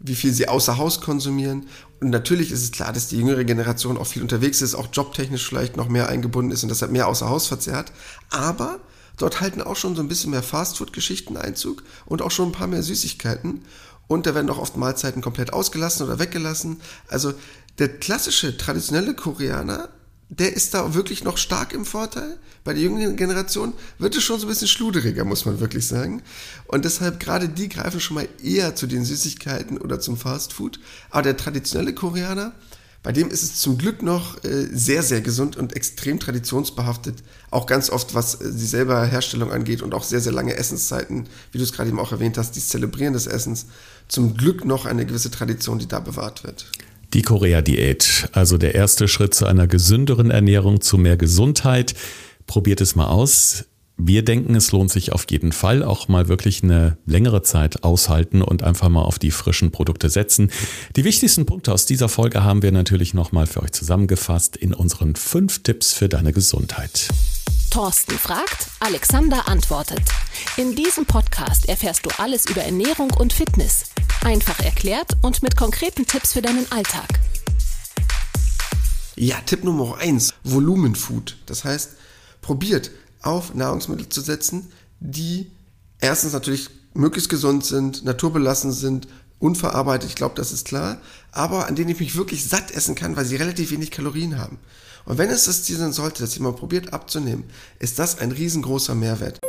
wie 0.01 0.15
viel 0.15 0.33
sie 0.33 0.49
außer 0.49 0.77
Haus 0.77 1.01
konsumieren. 1.01 1.67
Und 2.01 2.11
natürlich 2.11 2.51
ist 2.51 2.63
es 2.63 2.73
klar, 2.73 2.93
dass 2.93 3.09
die 3.09 3.19
jüngere 3.19 3.45
Generation 3.45 3.97
auch 3.97 4.07
viel 4.07 4.23
unterwegs 4.23 4.63
ist, 4.63 4.75
auch 4.75 4.89
jobtechnisch 4.93 5.47
vielleicht 5.47 5.77
noch 5.77 5.89
mehr 5.89 6.09
eingebunden 6.09 6.51
ist 6.51 6.63
und 6.63 6.69
deshalb 6.69 6.91
mehr 6.93 7.07
außer 7.07 7.29
Haus 7.29 7.47
verzehrt. 7.47 7.93
Aber 8.31 8.81
dort 9.19 9.41
halten 9.41 9.63
auch 9.63 9.77
schon 9.77 9.95
so 9.95 10.03
ein 10.03 10.09
bisschen 10.09 10.31
mehr 10.31 10.43
Fastfood-Geschichten 10.43 11.37
Einzug 11.37 11.83
und 12.07 12.23
auch 12.23 12.31
schon 12.31 12.49
ein 12.49 12.53
paar 12.53 12.67
mehr 12.67 12.83
Süßigkeiten. 12.83 13.63
Und 14.11 14.27
da 14.27 14.35
werden 14.35 14.51
auch 14.51 14.59
oft 14.59 14.77
Mahlzeiten 14.77 15.23
komplett 15.23 15.53
ausgelassen 15.53 16.05
oder 16.05 16.19
weggelassen. 16.19 16.81
Also 17.07 17.33
der 17.79 17.87
klassische, 18.01 18.57
traditionelle 18.57 19.15
Koreaner, 19.15 19.89
der 20.29 20.53
ist 20.53 20.75
da 20.75 20.95
wirklich 20.95 21.23
noch 21.23 21.39
stark 21.39 21.73
im 21.73 21.85
Vorteil. 21.85 22.37
Bei 22.65 22.73
der 22.73 22.83
jüngeren 22.83 23.15
Generation 23.15 23.73
wird 23.99 24.17
es 24.17 24.25
schon 24.25 24.41
so 24.41 24.47
ein 24.47 24.49
bisschen 24.49 24.67
schluderiger, 24.67 25.25
muss 25.25 25.45
man 25.45 25.61
wirklich 25.61 25.87
sagen. 25.87 26.25
Und 26.67 26.85
deshalb 26.85 27.21
gerade 27.21 27.49
die 27.49 27.69
greifen 27.69 28.01
schon 28.01 28.17
mal 28.17 28.29
eher 28.43 28.75
zu 28.75 28.89
den 28.89 29.05
Süßigkeiten 29.05 29.79
oder 29.79 30.01
zum 30.01 30.17
Fastfood. 30.17 30.81
Aber 31.11 31.23
der 31.23 31.37
traditionelle 31.37 31.95
Koreaner, 31.95 32.51
bei 33.03 33.13
dem 33.13 33.31
ist 33.31 33.43
es 33.43 33.57
zum 33.57 33.79
Glück 33.79 34.03
noch 34.03 34.45
äh, 34.45 34.67
sehr, 34.73 35.03
sehr 35.03 35.23
gesund 35.23 35.57
und 35.57 35.75
extrem 35.75 36.21
traditionsbehaftet. 36.21 37.23
Auch 37.51 37.65
ganz 37.65 37.89
oft, 37.89 38.15
was 38.15 38.35
äh, 38.35 38.53
die 38.53 38.67
selber 38.67 39.07
Herstellung 39.07 39.51
angeht 39.51 39.81
und 39.81 39.95
auch 39.95 40.03
sehr, 40.03 40.21
sehr 40.21 40.33
lange 40.33 40.55
Essenszeiten, 40.55 41.27
wie 41.51 41.59
du 41.59 41.65
es 41.65 41.73
gerade 41.73 41.89
eben 41.89 41.99
auch 41.99 42.13
erwähnt 42.13 42.37
hast, 42.37 42.57
dieses 42.57 42.69
Zelebrieren 42.69 43.15
des 43.15 43.27
Essens. 43.27 43.67
Zum 44.09 44.37
Glück 44.37 44.67
noch 44.67 44.85
eine 44.85 45.07
gewisse 45.07 45.31
Tradition, 45.31 45.79
die 45.79 45.89
da 45.89 45.99
bewahrt 46.01 46.45
wird. 46.45 46.67
Die 47.15 47.23
Korea-Diät, 47.23 48.29
also 48.33 48.59
der 48.59 48.75
erste 48.75 49.09
Schritt 49.09 49.35
zu 49.35 49.47
einer 49.47 49.67
gesünderen 49.67 50.31
Ernährung, 50.31 50.83
zu 50.83 50.99
mehr 50.99 51.17
Gesundheit. 51.17 51.95
Probiert 52.47 52.83
es 52.83 52.97
mal 52.97 53.07
aus. 53.07 53.65
Wir 54.03 54.25
denken, 54.25 54.55
es 54.55 54.73
lohnt 54.73 54.91
sich 54.91 55.13
auf 55.13 55.27
jeden 55.29 55.53
Fall 55.53 55.85
auch 55.85 56.09
mal 56.09 56.29
wirklich 56.29 56.63
eine 56.63 56.97
längere 57.05 57.43
Zeit 57.43 57.85
aushalten 57.85 58.41
und 58.41 58.63
einfach 58.63 58.89
mal 58.89 59.03
auf 59.03 59.19
die 59.19 59.31
frischen 59.31 59.73
Produkte 59.73 60.09
setzen. 60.09 60.51
Die 60.97 61.05
wichtigsten 61.05 61.45
Punkte 61.45 61.71
aus 61.71 61.85
dieser 61.85 62.09
Folge 62.09 62.43
haben 62.43 62.63
wir 62.63 62.73
natürlich 62.73 63.13
nochmal 63.13 63.47
für 63.47 63.63
euch 63.63 63.73
zusammengefasst 63.73 64.57
in 64.57 64.73
unseren 64.73 65.17
fünf 65.17 65.63
Tipps 65.63 65.93
für 65.93 66.09
deine 66.09 66.33
Gesundheit. 66.33 67.09
Thorsten 67.71 68.13
fragt, 68.13 68.69
Alexander 68.81 69.47
antwortet. 69.47 70.03
In 70.57 70.75
diesem 70.75 71.05
Podcast 71.05 71.69
erfährst 71.69 72.07
du 72.07 72.11
alles 72.17 72.49
über 72.49 72.63
Ernährung 72.63 73.11
und 73.19 73.35
Fitness. 73.35 73.85
Einfach 74.25 74.61
erklärt 74.61 75.11
und 75.21 75.43
mit 75.43 75.59
konkreten 75.59 76.07
Tipps 76.07 76.33
für 76.33 76.41
deinen 76.41 76.65
Alltag. 76.73 77.21
Ja, 79.15 79.37
Tipp 79.45 79.63
Nummer 79.63 79.99
eins: 79.99 80.33
Volumenfood. 80.43 81.37
Das 81.45 81.65
heißt, 81.65 81.97
probiert 82.41 82.91
auf 83.23 83.55
Nahrungsmittel 83.55 84.09
zu 84.09 84.21
setzen, 84.21 84.71
die 85.01 85.51
erstens 86.01 86.33
natürlich 86.33 86.71
möglichst 86.95 87.31
gesund 87.31 87.65
sind, 87.65 88.05
naturbelassen 88.05 88.73
sind, 88.73 89.09
unverarbeitet, 89.39 90.11
ich 90.11 90.17
glaube, 90.17 90.35
das 90.37 90.53
ist 90.53 90.67
klar, 90.67 91.01
aber 91.33 91.67
an 91.67 91.75
denen 91.75 91.91
ich 91.91 92.01
mich 92.01 92.17
wirklich 92.17 92.47
satt 92.47 92.71
essen 92.71 92.95
kann, 92.95 93.17
weil 93.17 93.25
sie 93.25 93.37
relativ 93.37 93.71
wenig 93.71 93.91
Kalorien 93.91 94.39
haben. 94.39 94.59
Und 95.07 95.19
wenn 95.19 95.31
es 95.31 95.45
das 95.45 95.65
Ziel 95.65 95.79
sein 95.79 95.93
sollte, 95.93 96.23
dass 96.23 96.35
jemand 96.35 96.59
probiert 96.59 96.93
abzunehmen, 96.93 97.45
ist 97.79 97.99
das 97.99 98.19
ein 98.19 98.33
riesengroßer 98.33 98.95
Mehrwert. 98.95 99.41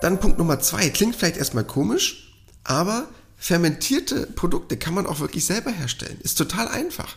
Dann 0.00 0.20
Punkt 0.20 0.38
Nummer 0.38 0.60
zwei, 0.60 0.90
klingt 0.90 1.16
vielleicht 1.16 1.36
erstmal 1.36 1.64
komisch, 1.64 2.34
aber 2.64 3.08
fermentierte 3.36 4.26
Produkte 4.26 4.76
kann 4.76 4.94
man 4.94 5.06
auch 5.06 5.20
wirklich 5.20 5.44
selber 5.44 5.70
herstellen. 5.70 6.18
Ist 6.20 6.36
total 6.36 6.68
einfach. 6.68 7.16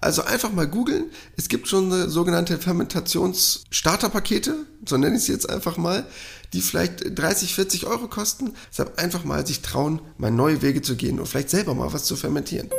Also 0.00 0.22
einfach 0.22 0.52
mal 0.52 0.68
googeln. 0.68 1.06
Es 1.36 1.48
gibt 1.48 1.66
schon 1.66 2.08
sogenannte 2.08 2.58
Fermentations-Starterpakete, 2.58 4.54
so 4.86 4.96
nenne 4.96 5.16
ich 5.16 5.22
es 5.22 5.28
jetzt 5.28 5.50
einfach 5.50 5.76
mal, 5.76 6.06
die 6.52 6.60
vielleicht 6.60 7.18
30, 7.18 7.54
40 7.54 7.86
Euro 7.86 8.06
kosten. 8.06 8.54
Deshalb 8.70 8.98
einfach 8.98 9.24
mal 9.24 9.44
sich 9.46 9.60
trauen, 9.60 10.00
mal 10.16 10.30
neue 10.30 10.62
Wege 10.62 10.82
zu 10.82 10.94
gehen 10.94 11.18
und 11.18 11.26
vielleicht 11.26 11.50
selber 11.50 11.74
mal 11.74 11.92
was 11.92 12.04
zu 12.04 12.14
fermentieren. 12.14 12.70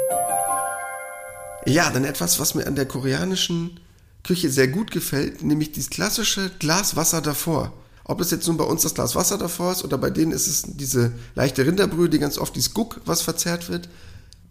Ja, 1.66 1.90
dann 1.90 2.06
etwas, 2.06 2.40
was 2.40 2.56
mir 2.56 2.66
an 2.66 2.76
der 2.76 2.86
koreanischen 2.86 3.82
Küche 4.24 4.50
sehr 4.50 4.70
gut 4.70 4.92
gefällt, 4.92 5.44
nämlich 5.44 5.74
dieses 5.74 5.90
klassische 5.90 6.50
Glas 6.60 6.96
Wasser 6.96 7.22
davor. 7.22 7.74
Ob 8.06 8.22
es 8.22 8.32
jetzt 8.32 8.48
nun 8.48 8.58
bei 8.58 8.64
uns 8.64 8.84
das 8.84 8.96
Glas 8.96 9.16
Wasser 9.16 9.38
davor 9.38 9.74
ist 9.74 9.84
oder 9.84 9.98
bei 9.98 10.10
denen 10.10 10.32
ist 10.32 10.48
es 10.48 10.64
diese 10.66 11.12
leichte 11.36 11.66
Rinderbrühe, 11.66 12.10
die 12.10 12.18
ganz 12.18 12.38
oft 12.38 12.56
dieses 12.56 12.74
Guck, 12.74 13.02
was 13.06 13.22
verzehrt 13.22 13.70
wird 13.70 13.90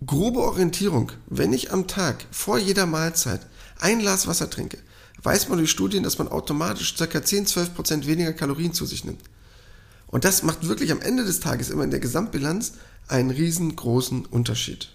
grobe 0.06 0.40
Orientierung, 0.40 1.12
wenn 1.26 1.52
ich 1.52 1.72
am 1.72 1.86
Tag 1.86 2.24
vor 2.30 2.58
jeder 2.58 2.86
Mahlzeit 2.86 3.40
ein 3.80 3.98
Glas 3.98 4.26
Wasser 4.26 4.50
trinke, 4.50 4.78
weiß 5.22 5.48
man 5.48 5.58
durch 5.58 5.70
Studien, 5.70 6.02
dass 6.02 6.18
man 6.18 6.28
automatisch 6.28 6.94
ca. 6.96 7.04
10-12% 7.04 8.06
weniger 8.06 8.32
Kalorien 8.32 8.72
zu 8.72 8.86
sich 8.86 9.04
nimmt. 9.04 9.22
Und 10.06 10.24
das 10.24 10.42
macht 10.42 10.66
wirklich 10.66 10.90
am 10.92 11.00
Ende 11.00 11.24
des 11.24 11.40
Tages 11.40 11.70
immer 11.70 11.84
in 11.84 11.90
der 11.90 12.00
Gesamtbilanz 12.00 12.72
einen 13.08 13.30
riesengroßen 13.30 14.26
Unterschied. 14.26 14.88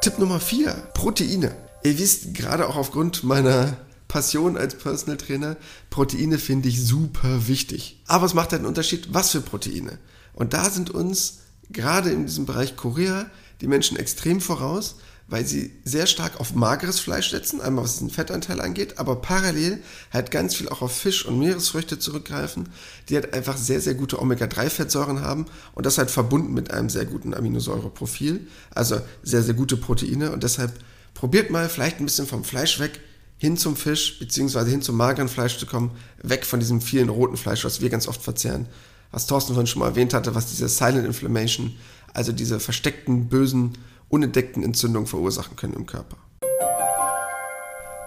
Tipp 0.00 0.18
Nummer 0.18 0.40
4, 0.40 0.70
Proteine. 0.94 1.54
Ihr 1.82 1.98
wisst, 1.98 2.34
gerade 2.34 2.68
auch 2.68 2.76
aufgrund 2.76 3.24
meiner 3.24 3.76
Passion 4.08 4.56
als 4.56 4.76
Personal 4.76 5.16
Trainer, 5.16 5.56
Proteine 5.90 6.38
finde 6.38 6.68
ich 6.68 6.84
super 6.84 7.48
wichtig. 7.48 8.00
Aber 8.06 8.26
es 8.26 8.34
macht 8.34 8.52
halt 8.52 8.60
einen 8.60 8.68
Unterschied, 8.68 9.12
was 9.12 9.30
für 9.30 9.40
Proteine. 9.40 9.98
Und 10.34 10.54
da 10.54 10.70
sind 10.70 10.90
uns 10.90 11.40
gerade 11.70 12.10
in 12.10 12.26
diesem 12.26 12.46
Bereich 12.46 12.76
Korea 12.76 13.26
die 13.60 13.66
Menschen 13.66 13.96
extrem 13.96 14.40
voraus, 14.40 14.96
weil 15.26 15.46
sie 15.46 15.72
sehr 15.84 16.06
stark 16.06 16.38
auf 16.38 16.54
mageres 16.54 17.00
Fleisch 17.00 17.30
setzen, 17.30 17.60
einmal 17.60 17.84
was 17.84 17.98
den 17.98 18.10
Fettanteil 18.10 18.60
angeht, 18.60 18.98
aber 18.98 19.16
parallel 19.16 19.82
halt 20.12 20.30
ganz 20.30 20.54
viel 20.54 20.68
auch 20.68 20.82
auf 20.82 20.94
Fisch 20.94 21.24
und 21.24 21.38
Meeresfrüchte 21.38 21.98
zurückgreifen, 21.98 22.68
die 23.08 23.14
halt 23.14 23.32
einfach 23.32 23.56
sehr, 23.56 23.80
sehr 23.80 23.94
gute 23.94 24.20
Omega-3-Fettsäuren 24.20 25.22
haben 25.22 25.46
und 25.72 25.86
das 25.86 25.96
halt 25.96 26.10
verbunden 26.10 26.52
mit 26.52 26.70
einem 26.70 26.90
sehr 26.90 27.06
guten 27.06 27.32
Aminosäureprofil, 27.32 28.46
also 28.74 29.00
sehr, 29.22 29.42
sehr 29.42 29.54
gute 29.54 29.78
Proteine. 29.78 30.30
Und 30.30 30.42
deshalb 30.42 30.72
probiert 31.14 31.50
mal 31.50 31.68
vielleicht 31.70 32.00
ein 32.00 32.04
bisschen 32.04 32.26
vom 32.26 32.44
Fleisch 32.44 32.78
weg 32.78 33.00
hin 33.38 33.56
zum 33.56 33.76
Fisch, 33.76 34.18
beziehungsweise 34.18 34.70
hin 34.70 34.82
zum 34.82 34.96
mageren 34.96 35.28
Fleisch 35.28 35.58
zu 35.58 35.66
kommen, 35.66 35.92
weg 36.22 36.44
von 36.44 36.60
diesem 36.60 36.80
vielen 36.80 37.08
roten 37.08 37.36
Fleisch, 37.36 37.64
was 37.64 37.80
wir 37.80 37.90
ganz 37.90 38.08
oft 38.08 38.22
verzehren, 38.22 38.66
was 39.14 39.26
Thorsten 39.26 39.54
vorhin 39.54 39.68
schon 39.68 39.78
mal 39.80 39.90
erwähnt 39.90 40.12
hatte, 40.12 40.34
was 40.34 40.46
diese 40.46 40.68
Silent 40.68 41.06
Inflammation, 41.06 41.76
also 42.12 42.32
diese 42.32 42.58
versteckten, 42.58 43.28
bösen 43.28 43.78
unentdeckten 44.08 44.62
Entzündungen 44.62 45.06
verursachen 45.06 45.56
können 45.56 45.74
im 45.74 45.86
Körper. 45.86 46.16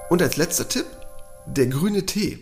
Und 0.09 0.21
als 0.21 0.35
letzter 0.37 0.67
Tipp, 0.67 0.85
der 1.45 1.67
grüne 1.67 2.05
Tee. 2.05 2.39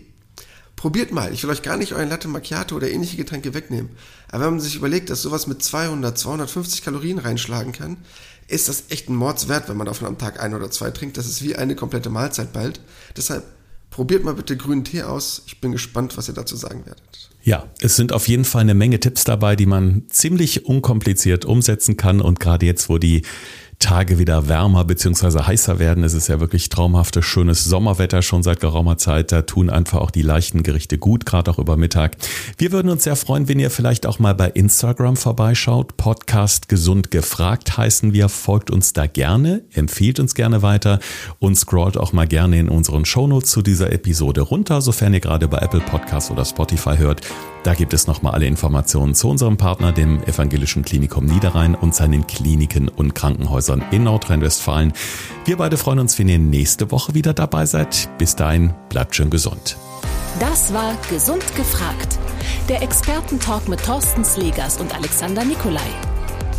Probiert 0.76 1.12
mal, 1.12 1.32
ich 1.32 1.44
will 1.44 1.50
euch 1.52 1.62
gar 1.62 1.78
nicht 1.78 1.94
euren 1.94 2.10
Latte 2.10 2.28
Macchiato 2.28 2.76
oder 2.76 2.90
ähnliche 2.90 3.18
Getränke 3.18 3.54
wegnehmen, 3.54 3.92
aber 4.30 4.46
wenn 4.46 4.52
man 4.52 4.60
sich 4.60 4.76
überlegt, 4.76 5.10
dass 5.10 5.22
sowas 5.22 5.48
mit 5.48 5.64
200, 5.64 6.18
250 6.18 6.84
Kalorien 6.84 7.20
reinschlagen 7.20 7.72
kann, 7.72 7.98
ist 8.48 8.68
das 8.68 8.86
echt 8.90 9.10
ein 9.10 9.16
Mordswert, 9.16 9.70
wenn 9.70 9.78
man 9.78 9.88
davon 9.88 10.08
am 10.08 10.18
Tag 10.18 10.42
ein 10.42 10.54
oder 10.54 10.70
zwei 10.70 10.92
trinkt. 10.92 11.18
Das 11.18 11.28
ist 11.28 11.42
wie 11.44 11.56
eine 11.56 11.76
komplette 11.76 12.10
Mahlzeit 12.10 12.52
bald. 12.54 12.82
Deshalb 13.16 13.44
probiert 13.96 14.26
mal 14.26 14.34
bitte 14.34 14.58
grünen 14.58 14.84
Tee 14.84 15.04
aus. 15.04 15.44
Ich 15.48 15.62
bin 15.62 15.72
gespannt, 15.72 16.18
was 16.18 16.28
ihr 16.28 16.34
dazu 16.34 16.58
sagen 16.58 16.86
werdet. 16.86 17.30
Ja, 17.44 17.70
es 17.80 17.96
sind 17.96 18.12
auf 18.12 18.28
jeden 18.28 18.44
Fall 18.44 18.60
eine 18.60 18.74
Menge 18.74 19.00
Tipps 19.00 19.24
dabei, 19.24 19.56
die 19.56 19.66
man 19.66 20.04
ziemlich 20.10 20.66
unkompliziert 20.66 21.46
umsetzen 21.46 21.96
kann. 21.96 22.20
Und 22.20 22.42
gerade 22.42 22.66
jetzt, 22.66 22.90
wo 22.90 22.98
die 22.98 23.22
Tage 23.86 24.18
wieder 24.18 24.48
wärmer 24.50 24.84
bzw. 24.84 25.44
heißer 25.44 25.78
werden. 25.78 26.04
Es 26.04 26.16
ist 26.16 26.28
ja 26.28 26.40
wirklich 26.40 26.70
traumhaftes, 26.70 27.24
schönes 27.24 27.66
Sommerwetter 27.66 28.24
schon 28.24 28.42
seit 28.42 28.60
geraumer 28.60 28.98
Zeit. 28.98 29.32
Da 29.32 29.44
tun 29.44 29.70
einfach 29.70 30.00
auch 30.00 30.10
die 30.10 30.24
leichten 30.24 30.64
Gerichte 30.64 30.98
gut, 30.98 31.28
gerade 31.28 31.52
auch 31.52 31.60
über 31.60 31.78
Mittag. 31.78 32.18
Wir 32.58 32.72
würden 32.72 32.90
uns 32.90 33.04
sehr 33.04 33.16
freuen, 33.16 33.48
wenn 33.48 33.60
ihr 33.60 33.70
vielleicht 33.70 34.08
auch 34.08 34.18
mal 34.18 34.34
bei 34.34 34.50
Instagram 34.50 35.18
vorbeischaut. 35.18 35.98
Podcast 35.98 36.68
Gesund 36.68 37.12
gefragt 37.12 37.78
heißen 37.78 38.12
wir. 38.12 38.28
Folgt 38.28 38.72
uns 38.72 38.94
da 38.94 39.06
gerne, 39.06 39.62
empfiehlt 39.72 40.20
uns 40.20 40.34
gerne 40.34 40.64
weiter 40.64 40.98
und 41.38 41.56
scrollt 41.56 41.96
auch 41.96 42.12
mal 42.12 42.26
gerne 42.26 42.60
in 42.60 42.70
unseren 42.70 43.06
Shownotes 43.06 43.52
zu 43.52 43.62
dieser 43.62 43.94
Episode 43.94 44.42
runter, 44.42 44.82
sofern 44.82 45.14
ihr 45.14 45.20
gerade 45.20 45.48
bei 45.48 45.60
Apple 45.60 45.82
Podcasts 45.82 46.32
oder 46.32 46.44
Spotify 46.44 46.98
hört. 46.98 47.22
Da 47.62 47.74
gibt 47.74 47.94
es 47.94 48.06
nochmal 48.06 48.34
alle 48.34 48.46
Informationen 48.46 49.16
zu 49.16 49.28
unserem 49.28 49.58
Partner, 49.58 49.92
dem 49.92 50.24
Evangelischen 50.24 50.84
Klinikum 50.84 51.26
Niederrhein 51.26 51.74
und 51.74 51.96
seinen 51.96 52.28
Kliniken 52.28 52.88
und 52.90 53.16
Krankenhäusern 53.16 53.75
in 53.92 54.04
Nordrhein-Westfalen. 54.04 54.94
Wir 55.46 55.58
beide 55.58 55.78
freuen 55.78 56.00
uns, 56.00 56.18
wenn 56.20 56.30
ihr 56.30 56.40
nächste 56.40 56.92
Woche 56.92 57.14
wieder 57.14 57.34
dabei 57.34 57.66
seid. 57.66 58.10
Bis 58.18 58.36
dahin, 58.36 58.74
bleibt 58.90 59.16
schön 59.16 59.30
gesund. 59.30 59.78
Das 60.40 60.74
war 60.74 60.96
Gesund 61.10 61.44
gefragt. 61.56 62.20
Der 62.68 62.82
Expertentalk 62.82 63.68
mit 63.68 63.84
Thorsten 63.84 64.26
Slegers 64.26 64.80
und 64.80 64.94
Alexander 64.96 65.46
Nikolai. 65.46 65.80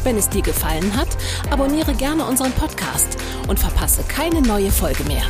Wenn 0.04 0.16
es 0.16 0.28
dir 0.28 0.42
gefallen 0.42 0.96
hat, 0.96 1.08
abonniere 1.50 1.94
gerne 1.94 2.24
unseren 2.24 2.52
Podcast 2.52 3.18
und 3.48 3.58
verpasse 3.58 4.02
keine 4.04 4.40
neue 4.40 4.70
Folge 4.70 5.04
mehr. 5.04 5.24